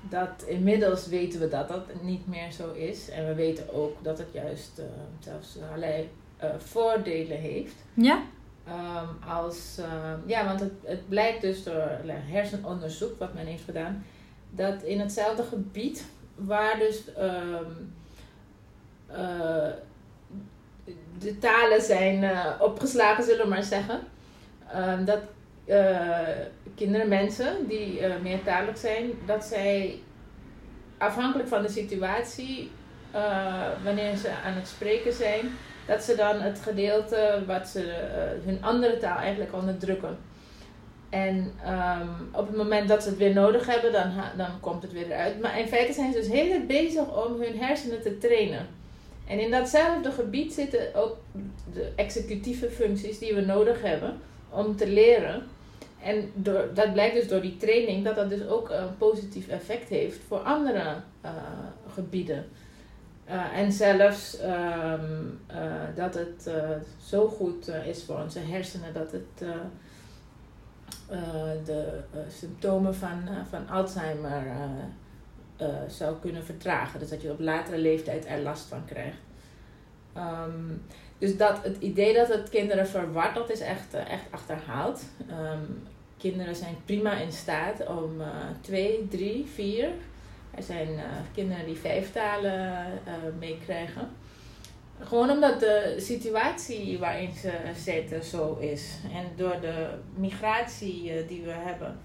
[0.00, 3.08] Dat inmiddels weten we dat dat niet meer zo is.
[3.08, 4.80] En we weten ook dat het juist
[5.18, 6.08] zelfs allerlei
[6.58, 7.74] voordelen heeft.
[7.94, 8.22] Ja?
[8.68, 14.04] Um, als, uh, ja, want het, het blijkt dus door hersenonderzoek wat men heeft gedaan,
[14.50, 17.94] dat in hetzelfde gebied waar dus um,
[19.10, 19.72] uh,
[21.18, 24.00] de talen zijn uh, opgeslagen, zullen we maar zeggen,
[25.04, 25.20] dat
[25.66, 26.28] uh,
[26.74, 29.98] kinderen, mensen die meertalig zijn, dat zij
[30.98, 32.70] afhankelijk van de situatie,
[33.84, 35.50] wanneer ze aan het spreken zijn,
[35.86, 40.18] dat ze dan het gedeelte wat ze uh, hun andere taal eigenlijk onderdrukken.
[41.08, 44.92] En um, op het moment dat ze het weer nodig hebben, dan, dan komt het
[44.92, 45.40] weer eruit.
[45.40, 48.66] Maar in feite zijn ze dus heel erg bezig om hun hersenen te trainen.
[49.26, 51.16] En in datzelfde gebied zitten ook
[51.72, 54.20] de executieve functies die we nodig hebben
[54.50, 55.42] om te leren.
[56.02, 56.32] En
[56.74, 60.38] dat blijkt dus door die training dat dat dus ook een positief effect heeft voor
[60.38, 60.94] andere
[61.24, 61.30] uh,
[61.94, 62.44] gebieden.
[63.28, 66.70] Uh, en zelfs um, uh, dat het uh,
[67.06, 69.48] zo goed is voor onze hersenen dat het
[71.64, 74.42] de symptomen van, van Alzheimer
[75.88, 77.00] zou kunnen vertragen.
[77.00, 79.18] Dus dat je op latere leeftijd er last van krijgt.
[80.16, 80.82] Um,
[81.18, 85.02] dus dat, het idee dat het kinderen verward, dat is echt, echt achterhaald.
[85.30, 85.82] Um,
[86.16, 88.22] kinderen zijn prima in staat om
[88.60, 89.88] twee, drie, vier
[90.56, 91.02] er zijn uh,
[91.34, 94.08] kinderen die vijf talen uh, meekrijgen.
[95.00, 98.98] Gewoon omdat de situatie waarin ze zitten zo is.
[99.14, 101.98] En door de migratie uh, die we hebben,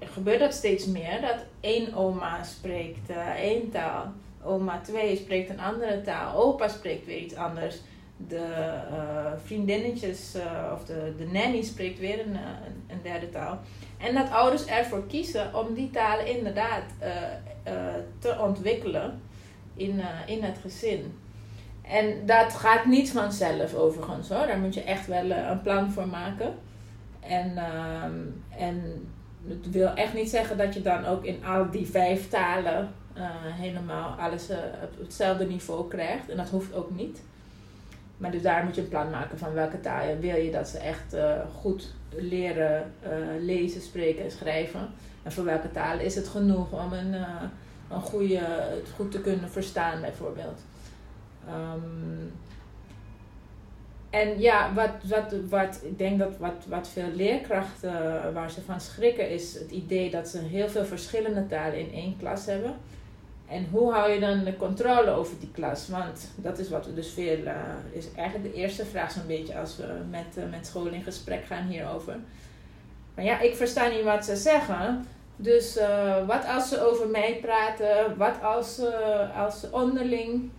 [0.00, 1.20] gebeurt dat steeds meer.
[1.20, 4.12] Dat één oma spreekt één taal.
[4.42, 6.36] Oma twee spreekt een andere taal.
[6.36, 7.76] Opa spreekt weer iets anders.
[8.28, 8.46] De
[9.44, 10.36] vriendinnetjes
[10.72, 12.36] of de, de nanny spreekt weer een,
[12.88, 13.60] een derde taal.
[14.02, 17.08] En dat ouders ervoor kiezen om die talen inderdaad uh,
[17.72, 19.20] uh, te ontwikkelen
[19.74, 21.18] in, uh, in het gezin.
[21.82, 24.46] En dat gaat niet vanzelf overigens hoor.
[24.46, 26.54] Daar moet je echt wel een plan voor maken.
[27.20, 28.20] En, ehm,
[28.58, 29.08] en
[29.48, 32.90] het wil echt niet zeggen dat je dan ook in al die vijf talen
[33.42, 34.48] helemaal alles
[34.82, 36.28] op hetzelfde niveau krijgt.
[36.28, 37.22] En dat hoeft ook niet.
[38.16, 40.78] Maar dus daar moet je een plan maken van welke taal wil je dat ze
[40.78, 41.16] echt
[41.60, 44.88] goed leren uh, lezen, spreken en schrijven.
[45.22, 47.42] En voor welke talen is het genoeg om een, uh,
[47.90, 50.60] een goede, het goed te kunnen verstaan, bijvoorbeeld.
[51.48, 52.32] Um,
[54.10, 58.80] en ja, wat, wat, wat ik denk dat wat, wat veel leerkrachten waar ze van
[58.80, 62.74] schrikken, is het idee dat ze heel veel verschillende talen in één klas hebben.
[63.52, 65.88] En hoe hou je dan de controle over die klas?
[65.88, 67.52] Want dat is wat we dus veel, uh,
[67.90, 71.44] is eigenlijk de eerste vraag zo'n beetje als we met, uh, met school in gesprek
[71.44, 72.16] gaan hierover.
[73.14, 75.06] Maar ja, ik versta niet wat ze zeggen.
[75.36, 78.16] Dus uh, wat als ze over mij praten?
[78.16, 78.80] Wat als,
[79.36, 80.50] als ze onderling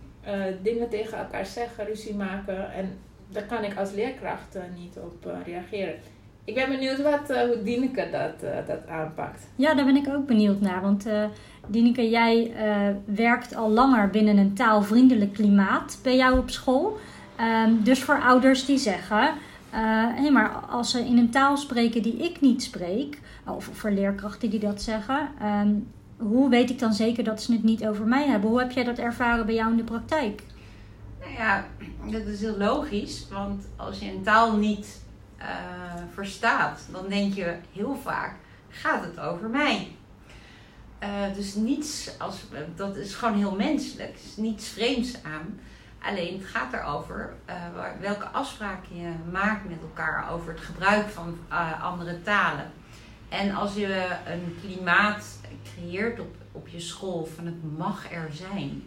[0.62, 2.72] dingen tegen elkaar zeggen, ruzie maken?
[2.72, 5.94] En daar kan ik als leerkracht niet op reageren.
[6.44, 9.42] Ik ben benieuwd wat, hoe Dieneke dat, dat aanpakt.
[9.56, 10.80] Ja, daar ben ik ook benieuwd naar.
[10.80, 11.06] Want
[11.66, 16.98] Dineke, jij uh, werkt al langer binnen een taalvriendelijk klimaat bij jou op school.
[17.40, 19.30] Um, dus voor ouders die zeggen: uh,
[20.14, 24.50] hey, maar als ze in een taal spreken die ik niet spreek, of voor leerkrachten
[24.50, 28.26] die dat zeggen, um, hoe weet ik dan zeker dat ze het niet over mij
[28.26, 28.50] hebben?
[28.50, 30.42] Hoe heb jij dat ervaren bij jou in de praktijk?
[31.20, 31.64] Nou ja,
[32.10, 35.02] dat is heel logisch, want als je een taal niet
[35.44, 38.34] uh, verstaat, dan denk je heel vaak:
[38.68, 39.96] gaat het over mij?
[41.02, 44.14] Uh, dus niets, als, dat is gewoon heel menselijk.
[44.14, 45.60] Is niets vreemds aan.
[46.02, 47.54] Alleen het gaat erover uh,
[48.00, 51.38] welke afspraken je maakt met elkaar over het gebruik van
[51.82, 52.70] andere talen.
[53.28, 55.38] En als je een klimaat
[55.74, 58.82] creëert op, op je school van het mag er zijn,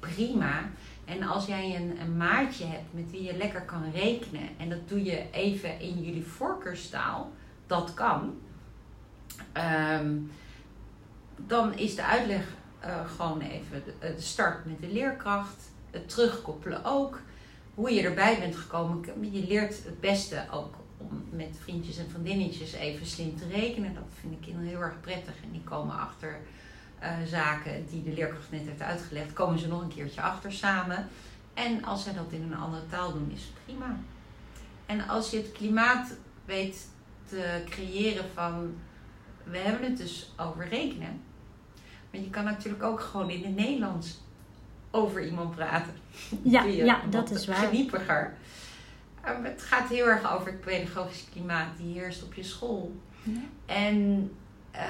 [0.00, 0.60] prima.
[1.04, 4.88] En als jij een, een maatje hebt met wie je lekker kan rekenen en dat
[4.88, 7.32] doe je even in jullie voorkeurstaal,
[7.66, 8.34] dat kan.
[10.00, 10.30] Um,
[11.36, 12.42] dan is de uitleg
[12.84, 15.70] uh, gewoon even de, de, start met de leerkracht.
[15.90, 17.20] Het terugkoppelen ook.
[17.74, 19.04] Hoe je erbij bent gekomen.
[19.32, 23.94] Je leert het beste ook om met vriendjes en vriendinnetjes even slim te rekenen.
[23.94, 25.34] Dat vinden kinderen heel erg prettig.
[25.42, 26.40] En die komen achter
[27.26, 29.32] zaken die de leerkracht net heeft uitgelegd.
[29.32, 31.08] Komen ze nog een keertje achter samen.
[31.54, 33.96] En als zij dat in een andere taal doen, is het prima.
[34.86, 36.88] En als je het klimaat weet
[37.24, 38.74] te creëren van
[39.44, 41.20] we hebben het dus over rekenen.
[42.10, 44.20] Maar je kan natuurlijk ook gewoon in het Nederlands
[44.90, 45.94] over iemand praten.
[46.42, 47.56] Ja, ja dat is waar.
[47.56, 48.34] Geniepiger.
[49.20, 52.96] Het gaat heel erg over het pedagogisch klimaat die heerst op je school.
[53.22, 53.40] Ja.
[53.66, 54.30] En
[54.74, 54.80] uh,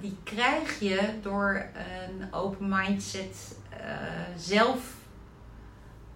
[0.00, 3.78] die krijg je door een open mindset uh,
[4.36, 4.96] zelf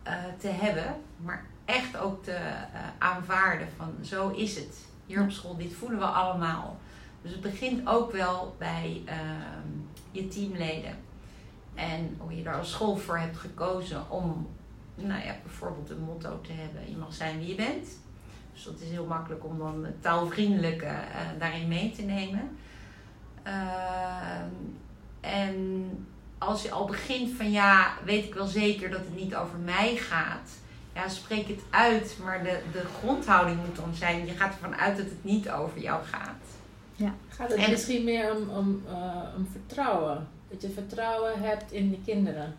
[0.06, 2.38] uh, te hebben, maar echt ook te
[2.98, 4.86] aanvaarden van zo is het.
[5.06, 6.78] Hier op school, dit voelen we allemaal.
[7.22, 9.68] Dus het begint ook wel bij ehm,
[10.10, 10.96] je teamleden.
[11.74, 14.48] En hoe je daar als school voor hebt gekozen om
[14.94, 16.90] nou ja, bijvoorbeeld een motto te hebben.
[16.90, 17.88] Je mag zijn wie je bent.
[18.52, 20.86] Dus dat is heel makkelijk om dan taalvriendelijk
[21.38, 22.56] daarin mee te nemen.
[23.46, 24.40] Uh,
[25.20, 26.06] en
[26.38, 29.96] als je al begint van ja, weet ik wel zeker dat het niet over mij
[29.96, 30.50] gaat.
[30.94, 34.96] Ja, spreek het uit, maar de, de grondhouding moet dan zijn: je gaat ervan uit
[34.96, 36.42] dat het niet over jou gaat.
[36.94, 37.14] Ja.
[37.28, 40.28] Gaat het en misschien meer om, om, uh, om vertrouwen?
[40.50, 42.54] Dat je vertrouwen hebt in de kinderen.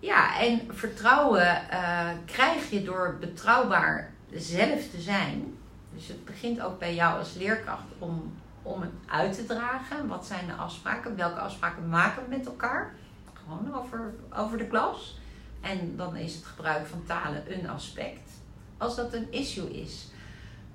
[0.00, 5.56] Ja, en vertrouwen uh, krijg je door betrouwbaar zelf te zijn.
[5.94, 8.32] Dus het begint ook bij jou als leerkracht om,
[8.68, 10.06] om het uit te dragen.
[10.06, 11.16] Wat zijn de afspraken?
[11.16, 12.94] Welke afspraken maken we met elkaar?
[13.32, 15.18] Gewoon over, over de klas.
[15.60, 18.30] En dan is het gebruik van talen een aspect.
[18.76, 20.06] Als dat een issue is,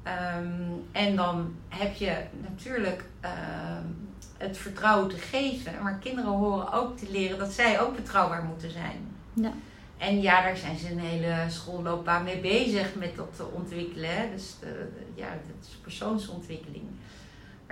[0.08, 3.30] Um, en dan heb je natuurlijk uh,
[4.38, 5.74] het vertrouwen te geven.
[5.84, 9.16] Maar kinderen horen ook te leren dat zij ook betrouwbaar moeten zijn.
[9.34, 9.54] Ja.
[9.98, 14.32] En ja, daar zijn ze een hele schoolloopbaan mee bezig met dat te ontwikkelen.
[14.32, 16.86] Dus de, ja, dat is persoonsontwikkeling.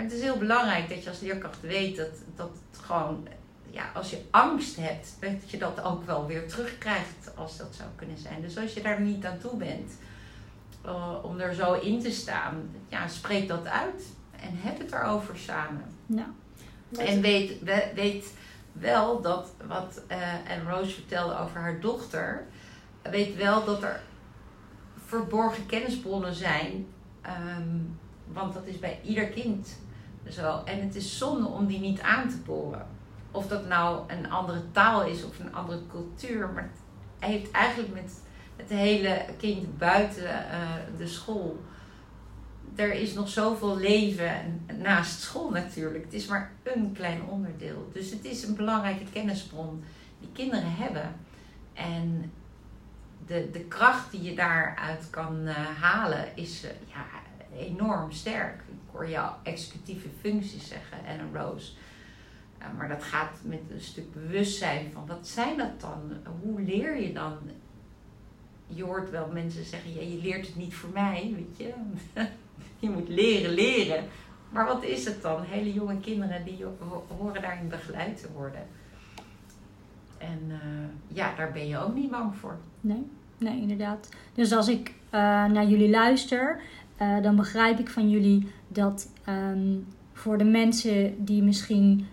[0.02, 3.28] Maar het is heel belangrijk dat je als leerkracht weet dat, dat het gewoon,
[3.70, 7.90] ja, als je angst hebt, dat je dat ook wel weer terugkrijgt als dat zou
[7.96, 8.42] kunnen zijn.
[8.42, 9.92] Dus als je daar niet aan toe bent,
[10.86, 15.38] uh, om er zo in te staan, ja, spreek dat uit en heb het erover
[15.38, 15.86] samen.
[16.06, 16.30] Ja.
[16.98, 17.64] En weet,
[17.96, 18.34] weet
[18.72, 22.46] wel dat wat uh, en Rose vertelde over haar dochter,
[23.02, 24.02] weet wel dat er
[25.06, 26.88] verborgen kennisbronnen zijn,
[27.26, 29.80] um, want dat is bij ieder kind
[30.30, 30.62] zo.
[30.66, 32.88] En het is zonde om die niet aan te boren.
[33.32, 36.70] Of dat nou een andere taal is of een andere cultuur, maar
[37.20, 38.22] het heeft eigenlijk met
[38.56, 41.60] het hele kind buiten uh, de school.
[42.76, 46.04] Er is nog zoveel leven naast school natuurlijk.
[46.04, 47.90] Het is maar een klein onderdeel.
[47.94, 49.84] Dus het is een belangrijke kennisbron
[50.20, 51.16] die kinderen hebben.
[51.74, 52.32] En
[53.26, 57.06] de, de kracht die je daaruit kan uh, halen is uh, ja,
[57.58, 58.64] enorm sterk.
[58.92, 59.08] Hoor
[59.44, 61.72] executieve functies zeggen en Rose.
[62.78, 66.00] Maar dat gaat met een stuk bewustzijn van wat zijn dat dan?
[66.42, 67.38] Hoe leer je dan
[68.74, 71.74] je hoort wel mensen zeggen, ja, je leert het niet voor mij, weet je.
[72.86, 74.04] je moet leren, leren.
[74.50, 75.44] Maar wat is het dan?
[75.44, 76.66] Hele jonge kinderen die
[77.18, 78.68] horen daarin begeleid te worden.
[80.18, 82.58] En eh, ja, daar ben je ook niet bang voor.
[82.82, 84.10] Nee, nee, inderdaad.
[84.34, 86.62] Dus als ik eh, naar jullie luister,
[87.02, 89.76] eh, dan begrijp ik van jullie dat ehm,
[90.14, 92.08] voor de mensen die misschien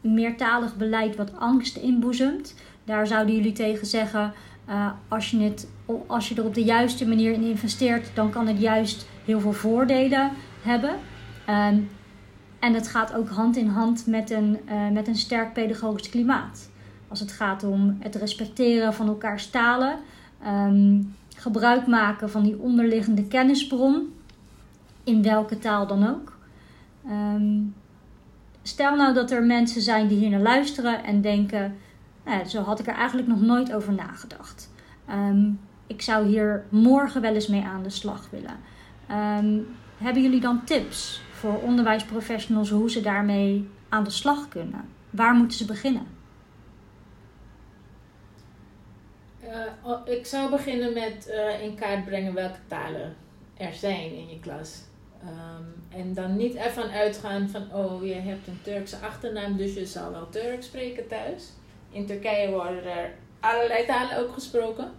[0.00, 2.54] meertalig beleid wat angst inboezemt,
[2.84, 4.32] daar zouden jullie tegen zeggen:
[4.64, 5.68] eh, als, je het,
[6.06, 9.52] als je er op de juiste manier in investeert, dan kan het juist heel veel
[9.52, 10.30] voordelen
[10.62, 10.94] hebben.
[11.46, 11.78] Ehm,
[12.58, 16.70] en het gaat ook hand in hand met een, eh, met een sterk pedagogisch klimaat.
[17.08, 19.98] Als het gaat om het respecteren van elkaars talen,
[20.42, 21.00] ehm,
[21.36, 24.12] gebruik maken van die onderliggende kennisbron,
[25.04, 26.38] in welke taal dan ook.
[27.06, 27.60] Ehm,
[28.62, 31.76] stel nou dat er mensen zijn die hier naar luisteren en denken:
[32.46, 34.70] zo had ik er eigenlijk nog nooit over nagedacht.
[35.06, 35.50] Ehm,
[35.86, 38.56] ik zou hier morgen wel eens mee aan de slag willen.
[39.06, 39.58] Ehm,
[39.98, 44.88] hebben jullie dan tips voor onderwijsprofessionals hoe ze daarmee aan de slag kunnen?
[45.10, 46.06] Waar moeten ze beginnen?
[49.40, 53.16] Eh, ik zou beginnen met eh, in kaart brengen welke talen
[53.56, 54.82] er zijn in je klas.
[55.22, 59.86] Ehm, en dan niet ervan uitgaan van, oh, je hebt een Turkse achternaam, dus je
[59.86, 61.52] zal wel Turks spreken thuis.
[61.90, 64.90] In Turkije worden er allerlei talen ook gesproken.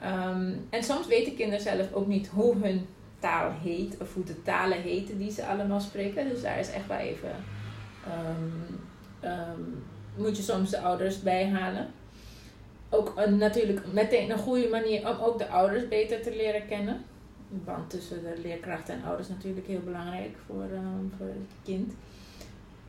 [0.00, 2.86] Ehm, en soms weten kinderen zelf ook niet hoe hun
[3.18, 6.28] taal heet of hoe de talen heten die ze allemaal spreken.
[6.28, 7.34] Dus daar is echt wel even,
[9.20, 9.60] ehm,
[10.16, 11.90] moet je soms de ouders bijhalen.
[12.88, 17.04] Ook een, natuurlijk meteen een goede manier om ook de ouders beter te leren kennen.
[17.50, 21.92] De band tussen de leerkrachten en ouders natuurlijk heel belangrijk voor, ehm, voor het kind.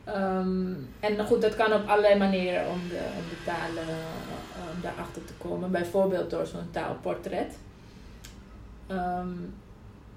[0.04, 5.24] Ehm, en goed, dat kan op allerlei manieren om de, om de talen um, daarachter
[5.24, 5.70] te komen.
[5.70, 7.58] Bijvoorbeeld door zo'n taalportret.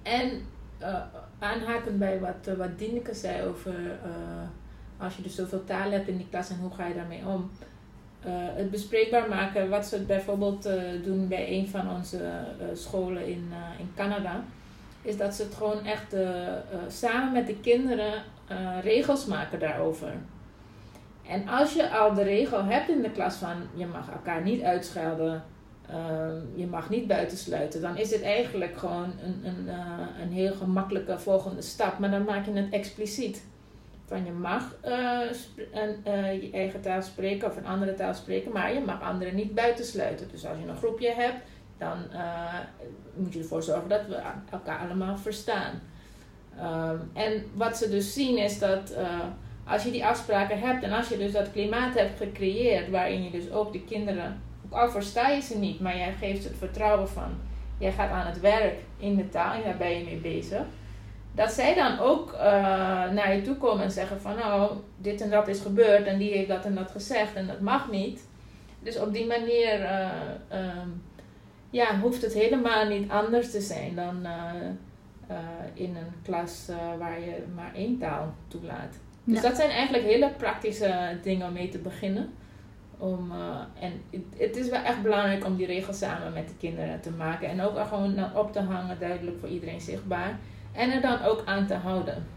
[0.02, 0.41] En
[0.82, 1.02] uh,
[1.39, 3.74] aanhakend bij wat, uh, wat Dineke zei over
[4.98, 7.52] als je dus zoveel talen hebt in die klas en hoe ga je daarmee om.
[8.56, 10.70] Het bespreekbaar maken, wat ze bijvoorbeeld
[11.04, 12.20] doen bij een van onze
[12.74, 14.44] scholen in, in Canada,
[15.02, 16.16] is dat ze het gewoon echt
[16.88, 18.24] samen met de kinderen
[18.82, 20.12] regels maken daarover.
[21.28, 24.62] En als je al de regel hebt in de klas van je mag elkaar niet
[24.62, 25.44] uitschelden,
[25.90, 25.96] uh,
[26.56, 29.70] je mag niet buitensluiten, dan is dit eigenlijk gewoon een, een,
[30.22, 32.00] een heel gemakkelijke volgende stap.
[32.00, 33.46] Maar dan maak je het expliciet.
[34.06, 35.95] Van je mag een,
[36.41, 40.28] je eigen taal spreken of een andere taal spreken, maar je mag anderen niet buitensluiten.
[40.32, 41.43] Dus als je een groepje hebt,
[41.78, 41.97] dan
[43.16, 45.82] moet je ervoor zorgen dat we elkaar allemaal verstaan.
[46.60, 48.93] Um, en wat ze dus zien is dat
[49.64, 53.32] als je die afspraken hebt en als je dus dat klimaat hebt gecreëerd waarin je
[53.32, 57.10] dus ook de kinderen, ook al versta je ze niet, maar jij geeft het vertrouwen
[57.10, 57.38] van,
[57.78, 60.62] jij gaat aan het werk in de taal en daar ben je mee bezig.
[61.36, 62.40] Dat zij dan ook uh,
[63.12, 66.32] naar je toe komen en zeggen van nou, dit en dat is gebeurd en die
[66.32, 68.28] heeft dat en dat gezegd en dat mag niet.
[68.80, 70.10] Dus op die manier uh,
[70.54, 71.04] um,
[71.70, 75.36] ja, hoeft het helemaal niet anders te zijn dan uh,
[75.74, 76.70] in een klas
[77.00, 79.00] waar je maar één taal toelaat.
[79.24, 82.34] Dus dat zijn eigenlijk hele praktische dingen om mee te beginnen.
[82.98, 83.32] Om,
[83.80, 87.12] en het, het, is wel echt belangrijk om die regels samen met de kinderen te
[87.12, 87.50] maken.
[87.50, 90.40] En ook gewoon op te hangen, duidelijk voor iedereen zichtbaar.
[90.76, 92.28] En er dan ook aan te houden.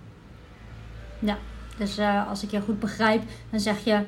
[1.19, 1.37] Ja,
[1.79, 4.05] dus als ik je goed begrijp, dan zeg je...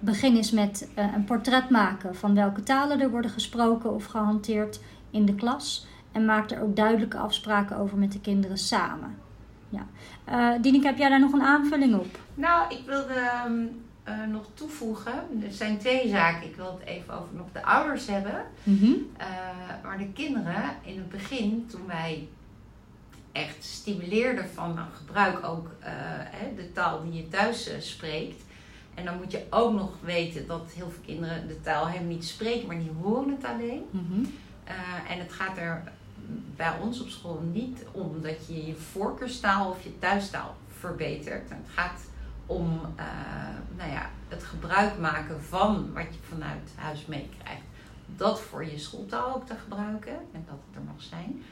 [0.00, 4.80] begin eens met een portret maken van welke talen er worden gesproken of gehanteerd
[5.10, 5.86] in de klas.
[6.12, 9.16] En maak er ook duidelijke afspraken over met de kinderen samen.
[9.68, 9.86] Ja.
[10.62, 12.18] Uh, heb jij daar nog een aanvulling op?
[12.34, 15.12] Nou, ik wilde um, uh, nog toevoegen.
[15.42, 16.48] Er zijn twee zaken.
[16.48, 18.42] Ik wil het even over nog de ouders hebben.
[18.62, 19.06] Mm -hmm.
[19.20, 19.26] uh,
[19.82, 22.28] maar de kinderen, in het begin, toen wij
[23.38, 28.42] echt stimuleerden van nou, gebruik ook hè, de taal die je thuis spreekt.
[28.94, 32.24] En dan moet je ook nog weten dat heel veel kinderen de taal helemaal niet
[32.24, 33.84] spreken, maar die horen het alleen.
[33.90, 34.34] Mm -hmm.
[35.08, 35.82] en het gaat er
[36.56, 41.50] bij ons op school niet om dat je je voorkeurstaal of je thuistaal verbetert.
[41.50, 42.00] Het gaat
[42.46, 43.04] om uh,
[43.76, 47.62] nou ja, het gebruik maken van wat je vanuit huis meekrijgt.
[48.06, 51.42] Dat voor je schooltaal ook te gebruiken en dat het er mag zijn.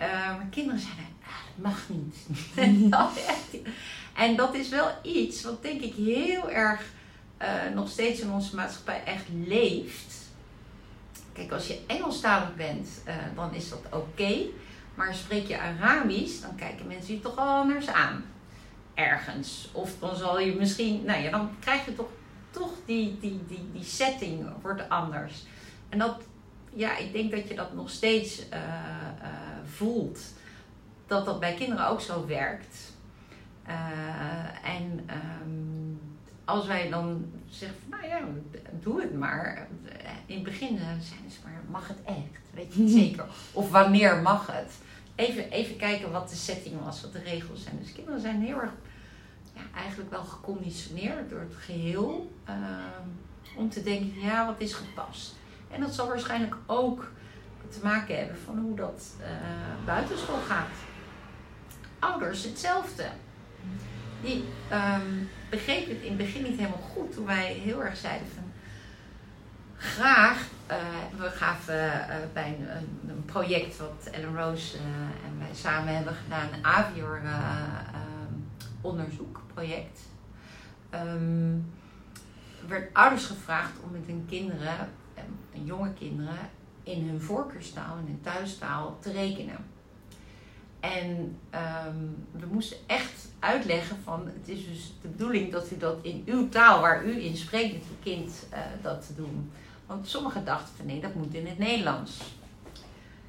[0.00, 2.26] Uh, maar kinderen zeiden, ah, dat mag niet.
[4.24, 6.94] en dat is wel iets wat denk ik heel erg
[7.42, 10.14] uh, nog steeds in onze maatschappij echt leeft.
[11.32, 13.96] Kijk, als je Engelstalig bent, uh, dan is dat oké.
[13.96, 14.50] Okay.
[14.94, 18.24] Maar spreek je Arabisch, dan kijken mensen je toch anders aan.
[18.94, 19.68] Ergens.
[19.72, 22.08] Of dan zal je misschien, nou ja, dan krijg je toch,
[22.50, 25.44] toch die, die, die, die setting wordt anders.
[25.88, 26.16] En dat,
[26.76, 29.28] ja, ik denk dat je dat nog steeds uh, uh,
[29.64, 30.20] voelt.
[31.06, 32.92] Dat dat bij kinderen ook zo werkt.
[34.62, 35.08] en
[35.42, 36.00] um,
[36.44, 38.20] als wij dan zeggen van, nou ja,
[38.80, 39.68] doe het maar.
[40.26, 42.42] In het begin zeiden ze maar, mag het echt?
[42.54, 43.26] Weet je niet zeker?
[43.52, 44.72] Of wanneer mag het?
[45.14, 47.78] Even, even kijken wat de setting was, wat de regels zijn.
[47.80, 48.72] Dus kinderen zijn heel erg,
[49.54, 52.32] ja, eigenlijk wel geconditioneerd door het geheel.
[52.44, 53.08] ehm,
[53.56, 55.35] om te denken, ja, wat is gepast?
[55.70, 57.10] En dat zal waarschijnlijk ook
[57.68, 59.28] te maken hebben van hoe dat eh,
[59.84, 60.74] buitenschool gaat.
[61.98, 63.04] Ouders hetzelfde.
[64.20, 68.28] Die ehm, begrepen het in het begin niet helemaal goed toen wij heel erg zeiden
[68.34, 68.44] van
[69.76, 70.48] graag.
[70.66, 70.76] eh,
[71.18, 74.76] we gaven eh, bij een, een, project wat Ellen Rose
[75.24, 77.30] en wij samen hebben gedaan, een Avior eh,
[77.92, 78.34] ehm,
[78.80, 80.00] onderzoekproject.
[80.90, 81.54] Ehm,
[82.68, 84.88] werd ouders gevraagd om met hun kinderen,
[85.52, 86.50] en jonge kinderen,
[86.82, 89.64] in hun voorkeurstaal, in hun thuistaal te rekenen.
[90.80, 91.96] En ehm,
[92.30, 96.48] we moesten echt uitleggen van, het is dus de bedoeling dat u dat in uw
[96.48, 99.50] taal waar u in spreekt met uw kind eh, dat te doen.
[99.86, 102.20] Want sommigen dachten van nee, dat moet in het Nederlands.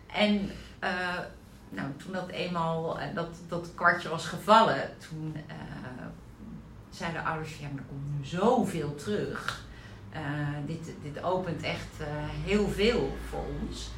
[0.08, 1.20] En eh,
[1.70, 5.36] nou, toen dat eenmaal, eh, dat, dat kwartje was gevallen, toen
[6.90, 9.67] zeiden de ouders ja, maar er komt nu zoveel terug.
[10.18, 12.08] Eh, dit, dit opent echt eh,
[12.44, 13.90] heel veel voor ons.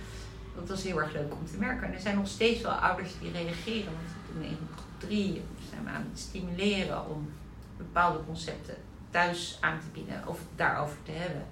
[0.55, 1.87] Dat was heel erg leuk om te merken.
[1.87, 3.91] En er zijn nog steeds wel ouders die reageren.
[3.93, 7.31] Want in groep drie zijn we aan het stimuleren om
[7.77, 8.75] bepaalde concepten
[9.09, 11.45] thuis aan te bieden of daarover te hebben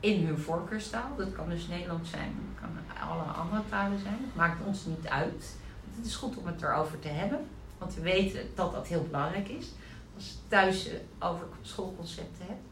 [0.00, 1.16] in hun voorkeurstaal.
[1.16, 4.18] Dat kan dus Nederlands zijn, dat kan alle andere talen zijn.
[4.20, 5.56] Het maakt ons niet uit.
[5.84, 7.46] Want het is goed om het erover te hebben.
[7.78, 9.70] Want we weten dat dat heel belangrijk is.
[10.14, 12.69] Als je thuis over schoolconcepten hebt.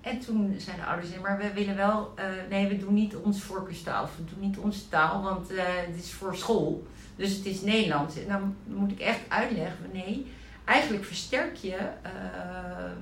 [0.00, 3.42] En toen zeiden de ouders, maar we willen wel, eh, nee, we doen niet ons
[3.42, 6.86] voorkeurstaal, of we doen niet onze taal, want eh, het is voor school.
[7.16, 8.16] Dus het is Nederlands.
[8.22, 10.26] En dan moet ik echt uitleggen, nee,
[10.64, 12.92] eigenlijk versterk je uh,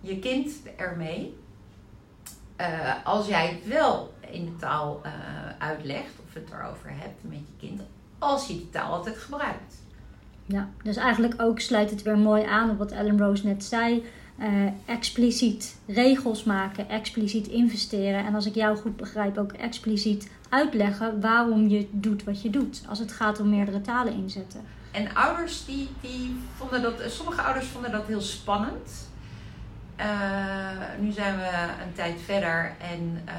[0.00, 1.36] je kind ermee.
[2.60, 5.02] Uh, als jij het wel in de taal
[5.58, 7.80] uitlegt, of het erover hebt met je kind,
[8.18, 9.74] als je die taal altijd gebruikt.
[10.46, 14.04] Ja, dus eigenlijk ook sluit het weer mooi aan op wat Ellen Rose net zei.
[14.40, 18.24] Uh, expliciet regels maken, expliciet investeren.
[18.24, 22.82] En als ik jou goed begrijp, ook expliciet uitleggen waarom je doet wat je doet.
[22.88, 24.60] Als het gaat om meerdere talen inzetten.
[24.90, 29.10] En ouders, die, die vonden dat, sommige ouders vonden dat heel spannend.
[30.00, 30.70] Uh,
[31.00, 31.50] nu zijn we
[31.82, 33.34] een tijd verder en uh,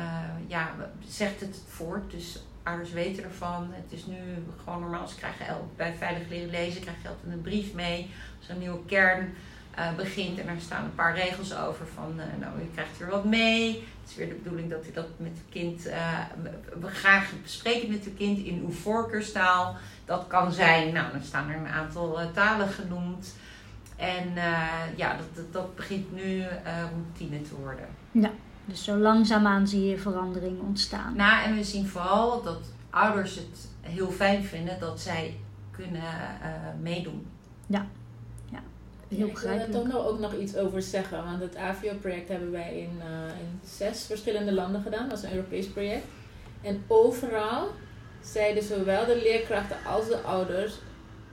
[0.48, 0.72] ja,
[1.08, 2.12] zegt het voort.
[2.12, 3.68] Dus ouders weten ervan.
[3.72, 4.18] Het is nu
[4.64, 5.08] gewoon normaal.
[5.08, 8.10] Ze krijgen bij Veilig Leren Lezen krijg je altijd een brief mee.
[8.48, 9.34] Een nieuwe kern
[9.78, 13.26] uh, begint en daar staan een paar regels over van, nou, je krijgt weer wat
[13.26, 13.74] mee.
[13.74, 15.84] Het is weer de bedoeling dat u dat met uw kind,
[16.80, 19.76] we graag bespreken met uw kind in uw voorkeurstaal.
[20.06, 23.34] Dat kan zijn, nou, dan staan er een aantal talen genoemd.
[24.00, 26.48] En uh, ja, dat, dat, dat, begint nu uh,
[26.92, 27.86] routine te worden.
[28.12, 28.32] Ja,
[28.66, 31.16] dus zo langzaamaan zie je verandering ontstaan.
[31.16, 32.60] Nou, en we zien vooral dat
[32.90, 35.38] ouders het heel fijn vinden dat zij
[35.72, 37.28] kunnen uh, meedoen.
[37.68, 37.86] Ja.
[39.10, 39.68] Heel ja, begrijpelijk.
[39.68, 41.24] Ik wil er toch nog ook nog iets over zeggen.
[41.24, 43.02] Want het AVO-project hebben wij in,
[43.40, 45.10] in zes verschillende landen gedaan.
[45.10, 46.06] Dat is een Europees project.
[46.62, 47.68] En overal
[48.22, 50.74] zeiden zowel de leerkrachten als de ouders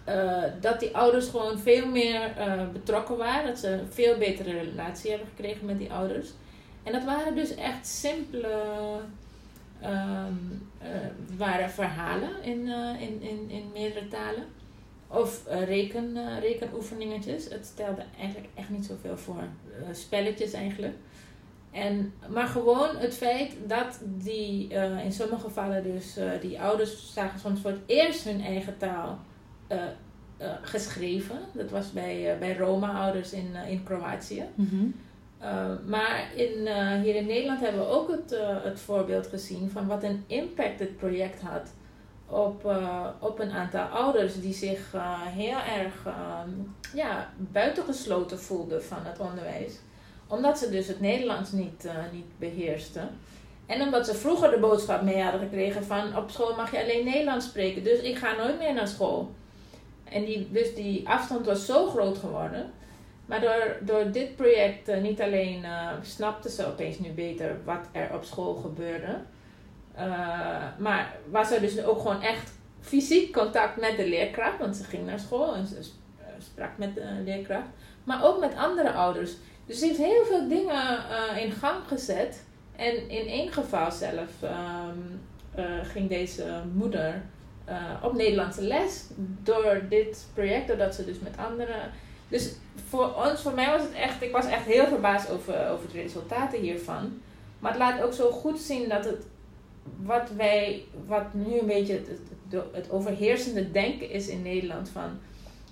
[0.08, 3.46] uh, dat die ouders gewoon veel meer uh, betrokken waren.
[3.46, 6.28] Dat ze een veel betere relatie hebben gekregen met die ouders.
[6.82, 8.62] En dat waren dus echt simpele
[9.84, 10.88] um, uh,
[11.36, 12.68] waren verhalen in,
[13.00, 14.44] in, in, in meerdere talen.
[15.08, 17.48] Of reken, rekenoefeningetjes.
[17.48, 19.42] Het stelde eigenlijk echt niet zoveel voor.
[19.92, 20.94] spelletjes eigenlijk.
[21.70, 24.68] En, maar gewoon het feit dat die
[25.04, 29.18] in sommige gevallen dus die ouders zagen soms voor het eerst hun eigen taal
[30.62, 31.38] geschreven.
[31.52, 34.44] Dat was bij, bij Roma-ouders in, in Kroatië.
[34.54, 34.94] Mm -hmm.
[35.86, 36.68] maar in,
[37.02, 40.96] hier in Nederland hebben we ook het, het voorbeeld gezien van wat een impact het
[40.96, 41.72] project had
[42.28, 42.76] op,
[43.18, 44.92] op een aantal ouders die zich
[45.30, 46.14] heel erg
[46.94, 49.78] ja, buitengesloten voelden van het onderwijs.
[50.26, 53.08] Omdat ze dus het Nederlands niet, niet beheersten.
[53.66, 57.04] En omdat ze vroeger de boodschap mee hadden gekregen van op school mag je alleen
[57.04, 59.30] Nederlands spreken, dus ik ga nooit meer naar school.
[60.04, 62.72] En die, dus die afstand was zo groot geworden.
[63.26, 65.64] Maar door, door dit project niet alleen
[66.02, 69.18] snapten ze opeens nu beter wat er op school gebeurde.
[69.98, 70.02] Uh,
[70.78, 74.58] maar was er dus ook gewoon echt fysiek contact met de leerkracht.
[74.58, 75.76] Want ze ging naar school en ze
[76.38, 77.68] sprak met de leerkracht.
[78.04, 79.32] Maar ook met andere ouders.
[79.66, 80.98] Dus ze heeft heel veel dingen
[81.38, 82.44] in gang gezet.
[82.76, 85.20] En in één geval zelf um,
[85.82, 87.22] ging deze moeder
[88.02, 89.04] op Nederlandse les
[89.42, 91.74] door dit project, doordat ze dus met andere
[92.28, 92.54] Dus
[92.88, 96.00] voor ons, voor mij was het echt, ik was echt heel verbaasd over, over de
[96.00, 97.20] resultaten hiervan.
[97.58, 99.26] Maar het laat ook zo goed zien dat het,
[100.02, 102.00] wat wij, wat nu een beetje
[102.72, 105.18] het, overheersende denken is in Nederland van,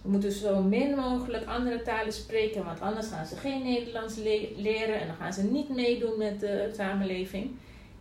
[0.03, 4.17] we moeten zo min mogelijk andere talen spreken, want anders gaan ze geen Nederlands
[4.57, 7.51] leren en dan gaan ze niet meedoen met de samenleving.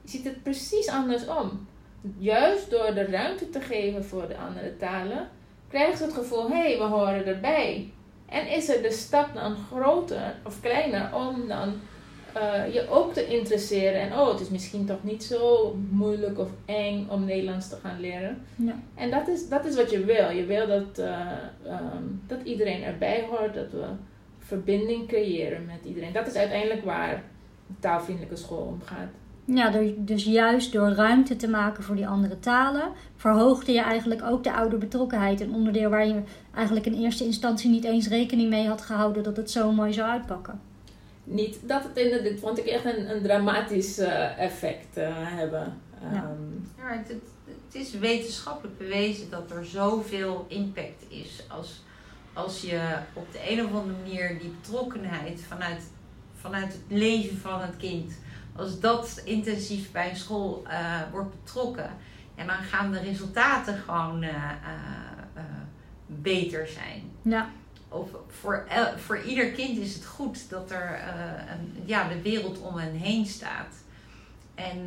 [0.02, 1.68] Je ziet het precies andersom.
[2.18, 5.30] Juist door de ruimte te geven voor de andere talen,
[5.70, 7.92] krijgen ze het gevoel, hé, hey, we horen erbij.
[8.26, 11.74] En is er de stap dan groter of kleiner om dan
[12.38, 14.02] uh, je ook te interesseren.
[14.02, 18.00] En oh, het is misschien toch niet zo moeilijk of eng om Nederlands te gaan
[18.00, 18.38] leren.
[18.56, 18.76] Ja.
[18.96, 20.30] En dat is, dat is wat je wil.
[20.30, 21.32] Je wil dat, uh,
[21.66, 23.86] um, dat iedereen erbij hoort, dat we
[24.40, 26.14] verbinding creëren met iedereen.
[26.14, 27.24] Dat is uiteindelijk waar
[27.68, 29.10] de taalvriendelijke school om gaat.
[29.46, 34.44] Ja, dus juist door ruimte te maken voor die andere talen, verhoogde je eigenlijk ook
[34.44, 35.42] de ouderbetrokkenheid.
[35.42, 36.22] Een onderdeel waar je
[36.56, 40.10] eigenlijk in eerste instantie niet eens rekening mee had gehouden dat het zo mooi zou
[40.10, 40.60] uitpakken.
[41.24, 45.82] Niet dat het in dit vond ik echt een, een dramatisch uh, effect uh, hebben.
[46.12, 46.24] Ja.
[46.24, 51.84] Um, ja, het, het, het, is wetenschappelijk bewezen dat er zoveel impact is als,
[52.34, 55.84] als je op de een of andere manier die betrokkenheid vanuit,
[56.36, 58.14] vanuit het leven van het kind
[58.56, 61.90] als dat intensief bij een school uh, wordt betrokken,
[62.36, 65.44] en dan gaan de resultaten gewoon uh, uh,
[66.06, 67.12] beter zijn.
[67.22, 67.50] Ja.
[67.94, 68.66] Of voor,
[68.96, 71.00] voor ieder kind is het goed dat er
[71.52, 73.76] een, ja, de wereld om hen heen staat.
[74.56, 74.86] En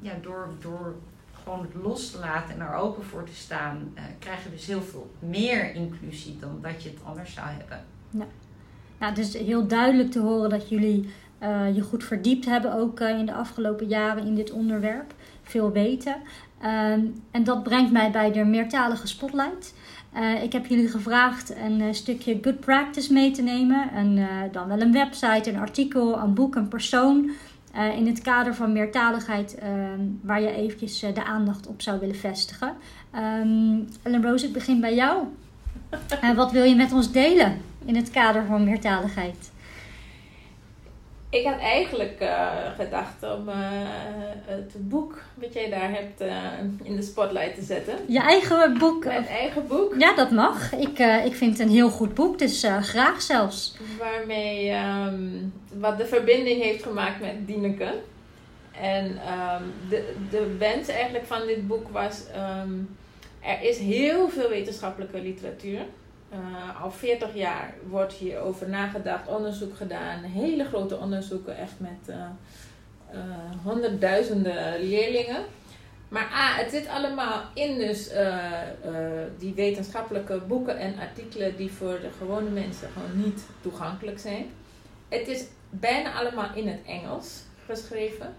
[0.00, 0.94] ja, door, door
[1.42, 4.82] gewoon het los te laten en er open voor te staan, krijg je dus heel
[4.82, 7.84] veel meer inclusie dan dat je het anders zou hebben.
[8.10, 8.26] Ja.
[8.98, 11.10] Nou, het is heel duidelijk te horen dat jullie
[11.74, 15.14] je goed verdiept hebben, ook in de afgelopen jaren in dit onderwerp.
[15.42, 16.16] Veel weten.
[16.64, 19.74] Um, en dat brengt mij bij de meertalige spotlight.
[20.16, 23.90] Uh, ik heb jullie gevraagd een stukje good practice mee te nemen.
[23.92, 27.30] En dan wel een website, een artikel, een boek, een persoon.
[27.96, 32.76] in het kader van meertaligheid, ehm, waar je eventjes de aandacht op zou willen vestigen.
[33.14, 35.24] Um, Ellen Rose, ik begin bij jou.
[36.36, 39.49] wat wil je met ons delen in het kader van meertaligheid?
[41.30, 43.54] Ik had eigenlijk uh, gedacht om uh,
[44.44, 46.36] het boek wat jij daar hebt uh,
[46.82, 47.94] in de spotlight te zetten.
[48.06, 49.04] Je eigen boek?
[49.04, 49.94] Mijn eigen boek.
[49.98, 50.72] Ja, dat mag.
[50.72, 53.76] Ik, ik vind het een heel goed boek, dus graag zelfs.
[53.98, 57.94] Waarmee um, wat de verbinding heeft gemaakt met Dieneke.
[58.80, 62.24] En um, de, de wens eigenlijk van dit boek was...
[62.62, 62.96] Um,
[63.40, 65.80] er is heel veel wetenschappelijke literatuur.
[66.32, 72.16] Uh, al 40 jaar wordt hierover nagedacht, onderzoek gedaan, hele grote onderzoeken, echt met uh,
[73.14, 73.20] uh,
[73.64, 75.44] honderdduizenden leerlingen.
[76.08, 78.10] Maar ah, het zit allemaal in dus
[79.38, 84.46] die wetenschappelijke boeken en artikelen die voor de gewone mensen gewoon niet toegankelijk zijn.
[85.08, 88.34] Het is bijna allemaal in het Engels geschreven.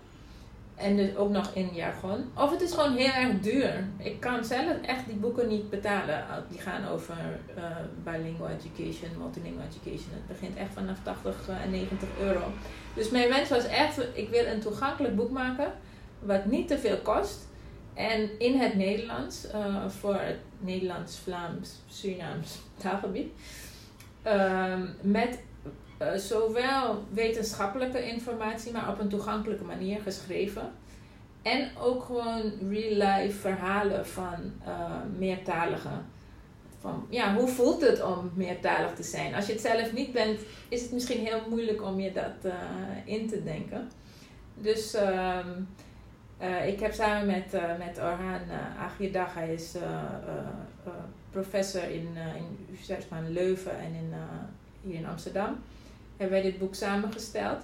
[0.82, 2.32] En dus ook nog in jargon.
[2.36, 3.88] Of het is gewoon heel erg duur.
[3.98, 6.26] Ik kan zelf echt die boeken niet betalen.
[6.50, 7.16] Die gaan over
[7.58, 7.64] uh,
[8.04, 10.14] bilingual education, multilingual education.
[10.14, 12.42] Het begint echt vanaf 80 en 90 euro.
[12.96, 15.72] Dus mijn wens was echt, ik wil een toegankelijk boek maken.
[16.20, 17.50] Wat niet te veel kost.
[17.94, 23.32] En in het Nederlands, uh, voor het Nederlands, Vlaams, Surinaams taalgebied.
[24.26, 25.40] Uh, met
[26.02, 30.72] uh, zowel wetenschappelijke informatie, maar op een toegankelijke manier geschreven.
[31.42, 36.06] En ook gewoon real-life verhalen van uh, meertaligen.
[36.80, 39.36] Van, ja, hoe voelt het om meertalig te zijn?
[39.36, 40.40] Als je het zelf niet bent,
[40.70, 42.54] is het misschien heel moeilijk om je dat uh,
[43.06, 43.90] in te denken.
[44.56, 48.42] Dus uh, ik heb samen met, met Orhan
[48.80, 49.76] Agiedag, hij is
[51.30, 54.14] professor in, in Universiteit van Leuven en in,
[54.82, 55.58] hier in Amsterdam
[56.22, 57.64] hebben wij dit boek samengesteld.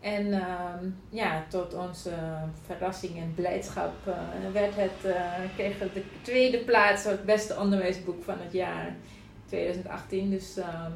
[0.00, 0.40] En uh,
[1.08, 2.10] ja, tot onze
[2.66, 4.14] verrassing en blijdschap uh,
[4.52, 5.14] werd het, uh,
[5.56, 8.94] kreeg het de tweede plaats voor het beste onderwijsboek van het jaar
[9.46, 10.30] 2018.
[10.30, 10.90] Dus ehm,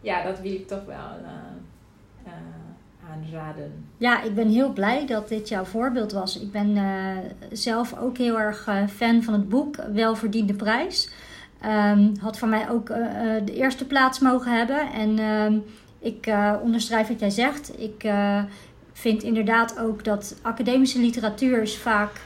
[0.00, 2.32] ja, dat wil ik toch wel eh,
[3.10, 3.88] aanraden.
[3.96, 6.40] Ja, ik ben heel blij dat dit jouw voorbeeld was.
[6.40, 6.78] Ik ben
[7.52, 11.10] zelf ook heel erg fan van het boek Welverdiende Prijs.
[11.64, 12.86] Um, had voor mij ook
[13.44, 14.92] de eerste plaats mogen hebben.
[14.92, 15.18] En
[16.04, 17.80] ik uh, onderschrijf wat jij zegt.
[17.80, 18.42] Ik uh,
[18.92, 22.20] vind inderdaad ook dat academische literatuur is vaak,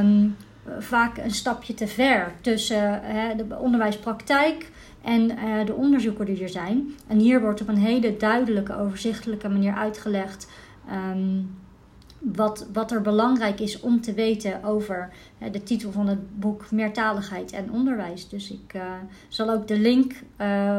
[0.00, 0.36] um,
[0.78, 4.70] vaak een stapje te ver tussen uh, de onderwijspraktijk
[5.02, 5.28] en
[5.66, 6.94] de onderzoeken die er zijn.
[7.06, 10.50] En hier wordt op een hele duidelijke, overzichtelijke manier uitgelegd
[11.14, 11.56] um,
[12.18, 15.10] wat, wat er belangrijk is om te weten over
[15.52, 18.28] de titel van het boek Meertaligheid en Onderwijs.
[18.28, 18.80] Dus ik
[19.28, 20.14] zal ook de link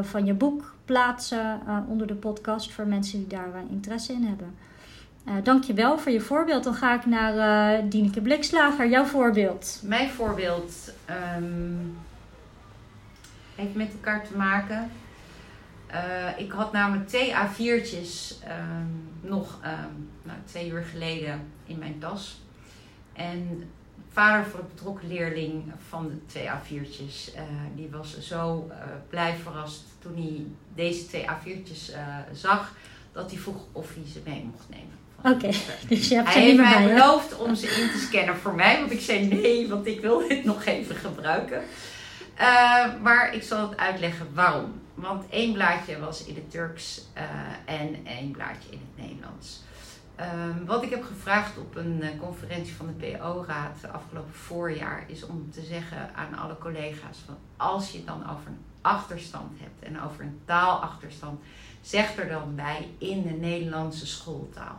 [0.02, 4.56] van je boek plaatsen onder de podcast voor mensen die daar interesse in hebben.
[5.28, 6.64] Uh, dankjewel voor je voorbeeld.
[6.64, 7.36] Dan ga ik naar
[7.82, 9.82] uh, Dieneke Blikslager, jouw voorbeeld.
[9.84, 10.94] Mijn voorbeeld
[11.38, 11.98] um,
[13.56, 14.92] heeft met elkaar te maken.
[16.38, 22.42] Ik had namelijk twee A4'tjes um, nog um, nou, twee uur geleden in mijn tas.
[23.14, 23.70] En
[24.10, 27.34] vader van de betrokken leerling van de twee A4'tjes,
[27.76, 28.72] die was zo
[29.10, 31.91] blij verrast toen hij deze twee A4'tjes
[32.34, 32.74] zag,
[33.11, 35.01] dat hij vroeg of hij ze mee mocht nemen.
[35.24, 35.49] Oké,
[35.88, 38.80] dus je hebt Hij heeft mij beloofd om ze in te scannen voor mij.
[38.80, 41.63] Want ik zei nee, want ik wil dit nog even gebruiken.
[42.39, 44.82] Uh, maar ik zal het uitleggen waarom.
[44.93, 47.24] Want één blaadje was in het Turks uh,
[47.76, 49.61] en één blaadje in het Nederlands.
[50.19, 55.51] Um, wat ik heb gevraagd op een conferentie van de PO-raad afgelopen voorjaar is om
[55.51, 60.02] te zeggen aan alle collega's: van als je het dan over een achterstand hebt en
[60.02, 61.42] over een taalachterstand,
[61.82, 64.76] zeg er dan bij in de Nederlandse schooltaal.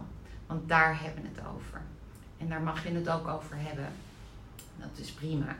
[0.46, 1.80] Want daar hebben we het over.
[2.38, 3.88] En daar mag je het ook over hebben.
[4.76, 5.56] Dat is prima.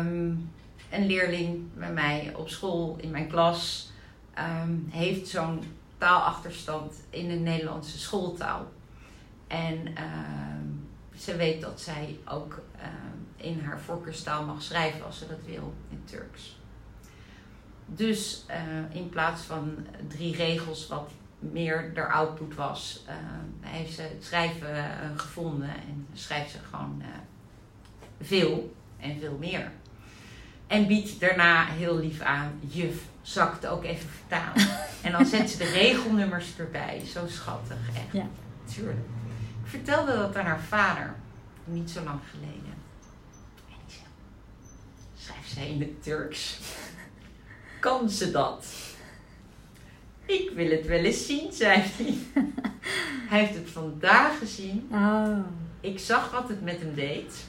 [0.00, 0.50] Um,
[0.90, 3.90] een leerling bij mij op school, in mijn klas,
[4.38, 5.62] um, heeft zo'n
[5.98, 8.66] taalachterstand in de Nederlandse schooltaal.
[9.46, 12.60] En um, ze weet dat zij ook
[13.36, 16.57] in haar voorkeurstaal mag schrijven als ze dat wil, in Turks.
[17.88, 23.02] Dus uh, in plaats van drie regels, wat meer de output was.
[23.08, 23.14] Uh,
[23.60, 24.84] hij heeft het schrijven uh,
[25.16, 27.02] gevonden en schrijft ze gewoon
[28.20, 29.70] veel en veel meer.
[30.66, 34.68] En biedt daarna heel lief aan, juf, zal ik het ook even vertalen?
[35.04, 37.02] en dan zet ze de regelnummers erbij.
[37.12, 38.12] Zo schattig, echt.
[38.12, 38.26] Ja.
[38.74, 39.06] Tuurlijk.
[39.64, 41.14] Ik vertelde dat aan haar vader,
[41.64, 42.74] niet zo lang geleden.
[43.68, 44.06] En die zei,
[45.16, 46.58] schrijft zij in het Turks?
[47.80, 48.66] Kan ze dat?
[50.26, 52.14] Ik wil het wel eens zien, zei hij.
[53.30, 54.88] hij heeft het vandaag gezien.
[54.92, 55.38] Oh.
[55.80, 57.46] Ik zag wat het met hem deed.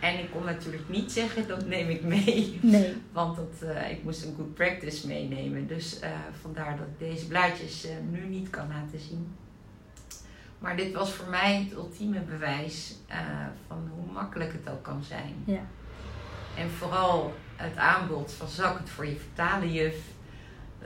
[0.00, 2.58] En ik kon natuurlijk niet zeggen, dat neem ik mee.
[2.62, 2.94] Nee.
[3.12, 5.66] Want dat, uh, ik moest een good practice meenemen.
[5.66, 6.08] Dus uh,
[6.40, 9.34] vandaar dat ik deze blaadjes uh, nu niet kan laten zien.
[10.58, 12.94] Maar dit was voor mij het ultieme bewijs
[13.66, 15.34] van hoe makkelijk het ook kan zijn.
[15.44, 15.60] Ja.
[16.56, 19.96] En vooral het aanbod van zak het voor je vertalen juf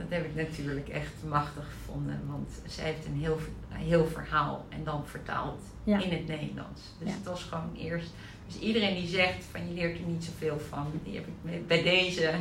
[0.01, 2.21] dat heb ik natuurlijk echt machtig gevonden.
[2.27, 6.81] Want zij heeft een heel, heel verhaal en dan vertaald in het Nederlands.
[6.99, 8.11] Dus het was gewoon eerst.
[8.47, 11.83] Dus iedereen die zegt van je leert er niet zoveel van, die heb ik bij
[11.83, 12.33] deze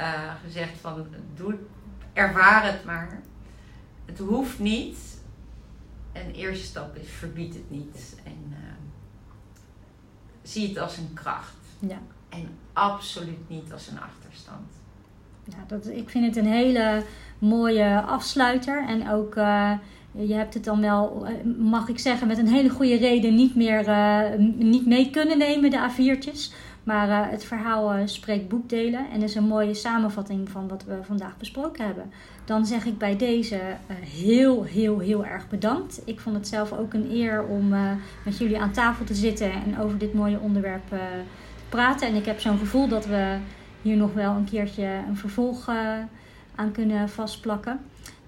[0.00, 1.54] uh, gezegd van doe,
[2.12, 3.22] ervaar het maar.
[4.04, 4.98] Het hoeft niet.
[6.12, 8.16] Een eerste stap is verbied het niet.
[8.24, 8.56] En uh,
[10.42, 11.54] zie het als een kracht.
[11.78, 12.00] Ja.
[12.36, 14.66] En absoluut niet als een achterstand.
[15.44, 17.02] Ja, dat, ik vind het een hele
[17.38, 18.84] mooie afsluiter.
[18.88, 19.72] En ook, uh,
[20.12, 23.56] je hebt het dan wel, eh, mag ik zeggen, met een hele goede reden niet
[23.56, 26.54] meer uh, niet mee kunnen nemen, de A4'tjes.
[26.82, 31.84] Maar het verhaal spreekt boekdelen en is een mooie samenvatting van wat we vandaag besproken
[31.86, 32.10] hebben.
[32.44, 33.60] Dan zeg ik bij deze
[34.00, 36.02] heel, heel, heel erg bedankt.
[36.04, 37.68] Ik vond het zelf ook een eer om
[38.24, 41.22] met jullie aan tafel te zitten en over dit mooie onderwerp te
[41.68, 42.08] praten.
[42.08, 43.38] En ik heb zo'n gevoel dat we
[43.82, 45.92] hier nog wel een keertje een vervolg uh,
[46.54, 47.80] aan kunnen vastplakken.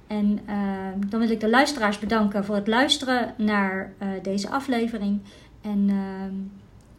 [0.06, 0.56] En uh,
[1.06, 5.20] dan wil ik de luisteraars bedanken voor het luisteren naar uh, deze aflevering.
[5.62, 5.86] En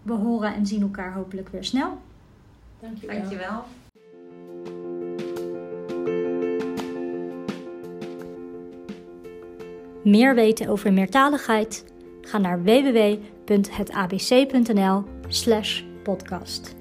[0.01, 1.97] we horen en zien elkaar hopelijk weer snel.
[2.79, 3.17] Dankjewel.
[3.17, 3.63] Dankjewel.
[10.03, 11.85] Meer weten over meertaligheid?
[12.21, 12.63] Ga naar
[16.09, 16.78] www.hetabc.nl/podcast.